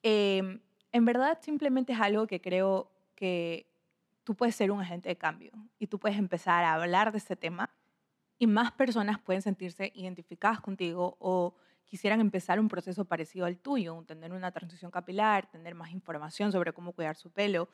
eh, 0.03 0.59
en 0.91 1.05
verdad 1.05 1.39
simplemente 1.41 1.93
es 1.93 1.99
algo 1.99 2.27
que 2.27 2.41
creo 2.41 2.91
que 3.15 3.67
tú 4.23 4.35
puedes 4.35 4.55
ser 4.55 4.71
un 4.71 4.81
agente 4.81 5.09
de 5.09 5.15
cambio 5.15 5.51
y 5.79 5.87
tú 5.87 5.99
puedes 5.99 6.17
empezar 6.17 6.63
a 6.63 6.73
hablar 6.73 7.11
de 7.11 7.17
este 7.17 7.35
tema 7.35 7.69
y 8.37 8.47
más 8.47 8.71
personas 8.71 9.19
pueden 9.19 9.41
sentirse 9.41 9.91
identificadas 9.95 10.61
contigo 10.61 11.15
o 11.19 11.55
quisieran 11.91 12.21
empezar 12.21 12.57
un 12.57 12.69
proceso 12.69 13.03
parecido 13.03 13.45
al 13.45 13.57
tuyo, 13.57 14.01
tener 14.07 14.31
una 14.31 14.53
transición 14.53 14.91
capilar, 14.91 15.51
tener 15.51 15.75
más 15.75 15.91
información 15.91 16.49
sobre 16.49 16.71
cómo 16.71 16.93
cuidar 16.93 17.17
su 17.17 17.31
pelo 17.31 17.67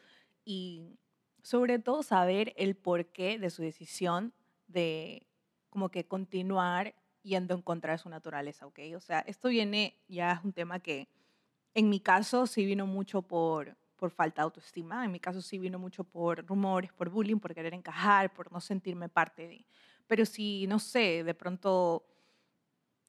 y 0.44 0.98
sobre 1.44 1.78
todo 1.78 2.02
saber 2.02 2.52
el 2.58 2.76
porqué 2.76 3.38
de 3.38 3.52
su 3.52 3.62
decisión 3.62 4.34
de 4.66 5.28
como 5.70 5.90
que 5.90 6.08
continuar 6.08 6.96
yendo 7.22 7.54
en 7.54 7.62
contra 7.62 7.92
de 7.92 8.00
su 8.00 8.10
naturaleza, 8.10 8.66
¿ok? 8.66 8.80
O 8.96 9.00
sea, 9.00 9.20
esto 9.20 9.50
viene, 9.50 10.02
ya 10.08 10.32
es 10.32 10.44
un 10.44 10.52
tema 10.52 10.80
que 10.80 11.08
en 11.76 11.88
mi 11.88 12.00
caso 12.00 12.48
sí 12.48 12.66
vino 12.66 12.88
mucho 12.88 13.22
por, 13.22 13.78
por 13.98 14.10
falta 14.10 14.42
de 14.42 14.46
autoestima, 14.46 15.06
en 15.06 15.12
mi 15.12 15.20
caso 15.20 15.44
sí 15.44 15.60
vino 15.60 15.78
mucho 15.78 16.04
por 16.04 16.44
rumores, 16.44 16.92
por 16.92 17.12
bullying, 17.12 17.38
por 17.38 17.54
querer 17.54 17.76
encajar, 17.76 18.34
por 18.34 18.52
no 18.52 18.60
sentirme 18.62 19.10
parte 19.10 19.48
de. 19.48 19.64
Pero 20.08 20.26
si, 20.26 20.66
no 20.66 20.80
sé, 20.80 21.24
de 21.24 21.36
pronto 21.36 22.04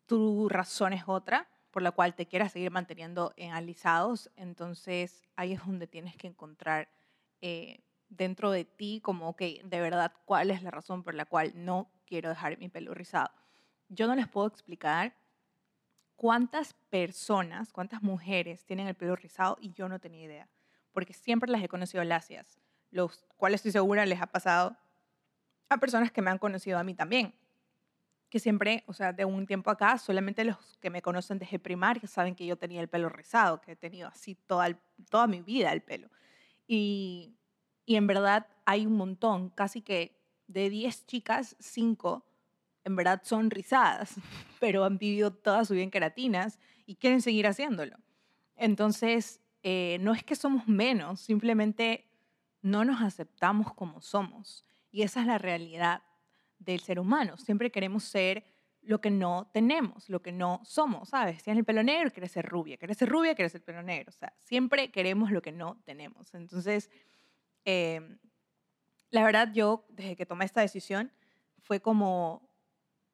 tu 0.08 0.48
razón 0.48 0.92
es 0.92 1.04
otra 1.06 1.48
por 1.70 1.82
la 1.82 1.92
cual 1.92 2.14
te 2.14 2.26
quieras 2.26 2.52
seguir 2.52 2.70
manteniendo 2.72 3.34
en 3.36 3.52
alisados, 3.52 4.30
entonces 4.36 5.22
ahí 5.36 5.52
es 5.52 5.64
donde 5.64 5.86
tienes 5.86 6.16
que 6.16 6.26
encontrar 6.26 6.88
eh, 7.42 7.84
dentro 8.08 8.50
de 8.50 8.64
ti 8.64 9.00
como, 9.02 9.36
que 9.36 9.60
de 9.62 9.80
verdad, 9.80 10.12
cuál 10.24 10.50
es 10.50 10.62
la 10.62 10.70
razón 10.70 11.04
por 11.04 11.14
la 11.14 11.26
cual 11.26 11.52
no 11.54 11.92
quiero 12.06 12.30
dejar 12.30 12.58
mi 12.58 12.70
pelo 12.70 12.94
rizado. 12.94 13.30
Yo 13.90 14.06
no 14.06 14.16
les 14.16 14.26
puedo 14.26 14.46
explicar 14.46 15.14
cuántas 16.16 16.72
personas, 16.88 17.70
cuántas 17.70 18.02
mujeres 18.02 18.64
tienen 18.64 18.88
el 18.88 18.94
pelo 18.94 19.14
rizado 19.14 19.58
y 19.60 19.72
yo 19.72 19.90
no 19.90 20.00
tenía 20.00 20.24
idea, 20.24 20.48
porque 20.92 21.12
siempre 21.12 21.50
las 21.50 21.62
he 21.62 21.68
conocido 21.68 22.02
lacias, 22.02 22.58
los 22.90 23.26
cuales 23.36 23.58
estoy 23.58 23.72
segura 23.72 24.06
les 24.06 24.22
ha 24.22 24.26
pasado 24.26 24.74
a 25.68 25.76
personas 25.76 26.10
que 26.10 26.22
me 26.22 26.30
han 26.30 26.38
conocido 26.38 26.78
a 26.78 26.82
mí 26.82 26.94
también, 26.94 27.34
que 28.30 28.38
siempre, 28.38 28.84
o 28.86 28.92
sea, 28.92 29.12
de 29.12 29.24
un 29.24 29.46
tiempo 29.46 29.70
acá, 29.70 29.98
solamente 29.98 30.44
los 30.44 30.76
que 30.80 30.90
me 30.90 31.02
conocen 31.02 31.38
desde 31.38 31.58
primaria 31.58 32.06
saben 32.06 32.34
que 32.34 32.46
yo 32.46 32.56
tenía 32.56 32.80
el 32.80 32.88
pelo 32.88 33.08
rizado, 33.08 33.60
que 33.60 33.72
he 33.72 33.76
tenido 33.76 34.08
así 34.08 34.34
toda, 34.34 34.78
toda 35.10 35.26
mi 35.26 35.40
vida 35.40 35.72
el 35.72 35.82
pelo. 35.82 36.08
Y, 36.66 37.34
y 37.86 37.96
en 37.96 38.06
verdad 38.06 38.46
hay 38.66 38.86
un 38.86 38.96
montón, 38.96 39.50
casi 39.50 39.80
que 39.80 40.18
de 40.46 40.68
10 40.70 41.06
chicas, 41.06 41.56
5 41.58 42.24
en 42.84 42.96
verdad 42.96 43.20
son 43.24 43.50
rizadas, 43.50 44.14
pero 44.60 44.84
han 44.84 44.98
vivido 44.98 45.32
toda 45.32 45.64
su 45.64 45.74
vida 45.74 45.84
en 45.84 45.90
queratinas 45.90 46.58
y 46.86 46.96
quieren 46.96 47.22
seguir 47.22 47.46
haciéndolo. 47.46 47.96
Entonces, 48.56 49.40
eh, 49.62 49.98
no 50.00 50.12
es 50.12 50.24
que 50.24 50.34
somos 50.34 50.66
menos, 50.66 51.20
simplemente 51.20 52.08
no 52.62 52.84
nos 52.84 53.02
aceptamos 53.02 53.72
como 53.74 54.00
somos. 54.00 54.64
Y 54.90 55.02
esa 55.02 55.20
es 55.20 55.26
la 55.26 55.38
realidad 55.38 56.02
del 56.58 56.80
ser 56.80 56.98
humano. 56.98 57.36
Siempre 57.36 57.70
queremos 57.70 58.04
ser 58.04 58.44
lo 58.82 59.00
que 59.00 59.10
no 59.10 59.50
tenemos, 59.52 60.08
lo 60.08 60.22
que 60.22 60.32
no 60.32 60.60
somos, 60.64 61.10
¿sabes? 61.10 61.38
Si 61.38 61.44
tienes 61.44 61.60
el 61.60 61.64
pelo 61.64 61.82
negro, 61.82 62.10
quieres 62.10 62.32
ser 62.32 62.46
rubia, 62.46 62.76
quieres 62.76 62.96
ser 62.96 63.08
rubia, 63.08 63.34
quieres 63.34 63.52
ser 63.52 63.62
pelo 63.62 63.82
negro. 63.82 64.08
O 64.08 64.12
sea, 64.12 64.32
siempre 64.38 64.90
queremos 64.90 65.30
lo 65.30 65.42
que 65.42 65.52
no 65.52 65.80
tenemos. 65.84 66.34
Entonces, 66.34 66.90
eh, 67.64 68.18
la 69.10 69.24
verdad, 69.24 69.52
yo, 69.52 69.84
desde 69.90 70.16
que 70.16 70.26
tomé 70.26 70.44
esta 70.44 70.60
decisión, 70.60 71.12
fue 71.62 71.80
como 71.80 72.48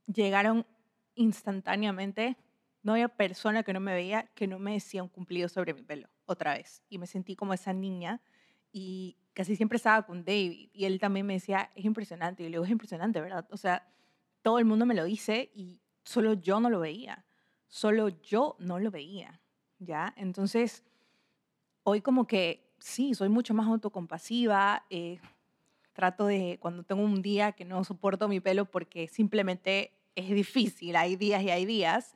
llegaron 0.07 0.67
instantáneamente. 1.15 2.37
No 2.83 2.93
había 2.93 3.09
persona 3.09 3.63
que 3.63 3.73
no 3.73 3.81
me 3.81 3.95
veía 3.95 4.31
que 4.35 4.47
no 4.47 4.59
me 4.59 4.75
decía 4.75 5.03
un 5.03 5.09
cumplido 5.09 5.49
sobre 5.49 5.75
mi 5.75 5.83
pelo, 5.83 6.09
otra 6.27 6.55
vez. 6.55 6.83
Y 6.89 6.99
me 6.99 7.07
sentí 7.07 7.35
como 7.35 7.55
esa 7.55 7.73
niña 7.73 8.21
y 8.77 9.17
casi 9.35 9.55
siempre 9.55 9.77
estaba 9.77 10.05
con 10.05 10.25
David 10.25 10.69
y 10.73 10.85
él 10.85 10.99
también 10.99 11.25
me 11.25 11.35
decía, 11.35 11.71
es 11.77 11.85
impresionante. 11.85 12.43
Y 12.43 12.47
yo 12.47 12.51
le 12.51 12.55
digo, 12.57 12.65
es 12.65 12.71
impresionante, 12.73 13.21
¿verdad? 13.21 13.47
O 13.53 13.57
sea, 13.57 13.87
todo 14.43 14.59
el 14.59 14.65
mundo 14.65 14.85
me 14.85 14.97
lo 14.97 15.05
dice 15.05 15.53
y 15.55 15.81
solo 16.03 16.35
yo 16.35 16.59
no 16.59 16.69
lo 16.69 16.81
veía. 16.81 17.25
Solo 17.69 18.09
yo 18.09 18.57
no 18.59 18.81
lo 18.81 18.91
veía, 18.91 19.41
¿ya? 19.79 20.13
Entonces, 20.17 20.83
hoy 21.85 22.01
como 22.01 22.27
que 22.27 22.69
sí, 22.81 23.15
soy 23.15 23.29
mucho 23.29 23.55
más 23.55 23.69
autocompasiva. 23.69 24.85
Eh, 24.91 25.21
trato 25.93 26.27
de, 26.27 26.59
cuando 26.61 26.83
tengo 26.83 27.03
un 27.03 27.23
día 27.23 27.53
que 27.53 27.65
no 27.65 27.85
soporto 27.85 28.27
mi 28.27 28.41
pelo 28.41 28.65
porque 28.65 29.07
simplemente 29.07 29.93
es 30.17 30.31
difícil, 30.31 30.97
hay 30.97 31.15
días 31.15 31.45
y 31.45 31.51
hay 31.51 31.65
días. 31.65 32.13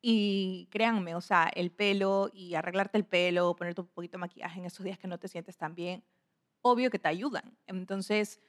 Y 0.00 0.68
créanme, 0.70 1.14
o 1.14 1.20
sea, 1.20 1.50
el 1.54 1.70
pelo 1.70 2.30
y 2.32 2.54
arreglarte 2.54 2.98
el 2.98 3.04
pelo, 3.04 3.56
ponerte 3.56 3.80
un 3.80 3.88
poquito 3.88 4.12
de 4.12 4.20
maquillaje 4.20 4.60
en 4.60 4.66
esos 4.66 4.84
días 4.84 4.98
que 4.98 5.08
no 5.08 5.18
te 5.18 5.28
sientes 5.28 5.56
tan 5.56 5.74
bien, 5.74 6.04
obvio 6.62 6.90
que 6.90 6.98
te 6.98 7.08
ayudan. 7.08 7.58
Entonces, 7.66 8.40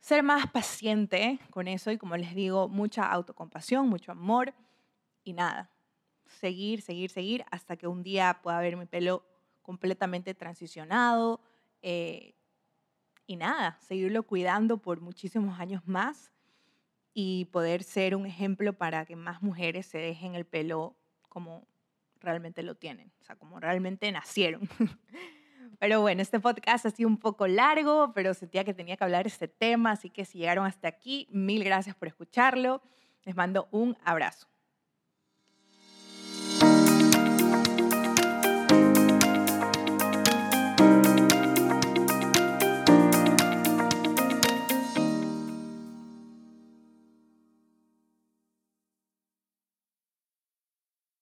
ser 0.00 0.22
más 0.22 0.50
paciente 0.50 1.38
con 1.50 1.68
eso 1.68 1.90
y 1.92 1.98
como 1.98 2.16
les 2.16 2.34
digo, 2.34 2.68
mucha 2.68 3.10
autocompasión, 3.10 3.88
mucho 3.88 4.10
amor 4.12 4.54
y 5.22 5.34
nada, 5.34 5.70
seguir, 6.26 6.82
seguir, 6.82 7.10
seguir 7.10 7.44
hasta 7.50 7.76
que 7.76 7.86
un 7.86 8.02
día 8.02 8.40
pueda 8.42 8.58
ver 8.60 8.76
mi 8.76 8.86
pelo 8.86 9.24
completamente 9.62 10.34
transicionado, 10.34 11.40
eh, 11.82 12.34
y 13.26 13.36
nada, 13.36 13.78
seguirlo 13.80 14.24
cuidando 14.24 14.78
por 14.78 15.00
muchísimos 15.00 15.58
años 15.58 15.82
más 15.86 16.32
y 17.14 17.46
poder 17.46 17.82
ser 17.82 18.16
un 18.16 18.26
ejemplo 18.26 18.72
para 18.72 19.04
que 19.04 19.16
más 19.16 19.42
mujeres 19.42 19.86
se 19.86 19.98
dejen 19.98 20.34
el 20.34 20.44
pelo 20.44 20.96
como 21.28 21.66
realmente 22.20 22.62
lo 22.62 22.74
tienen, 22.74 23.12
o 23.20 23.24
sea, 23.24 23.36
como 23.36 23.60
realmente 23.60 24.10
nacieron. 24.12 24.68
Pero 25.78 26.00
bueno, 26.00 26.22
este 26.22 26.38
podcast 26.38 26.86
ha 26.86 26.90
sido 26.90 27.08
un 27.08 27.18
poco 27.18 27.48
largo, 27.48 28.12
pero 28.14 28.34
sentía 28.34 28.62
que 28.62 28.72
tenía 28.72 28.96
que 28.96 29.02
hablar 29.02 29.26
este 29.26 29.48
tema, 29.48 29.90
así 29.90 30.10
que 30.10 30.24
si 30.24 30.38
llegaron 30.38 30.64
hasta 30.64 30.86
aquí, 30.86 31.26
mil 31.30 31.64
gracias 31.64 31.96
por 31.96 32.06
escucharlo. 32.06 32.82
Les 33.24 33.34
mando 33.34 33.66
un 33.72 33.96
abrazo. 34.04 34.51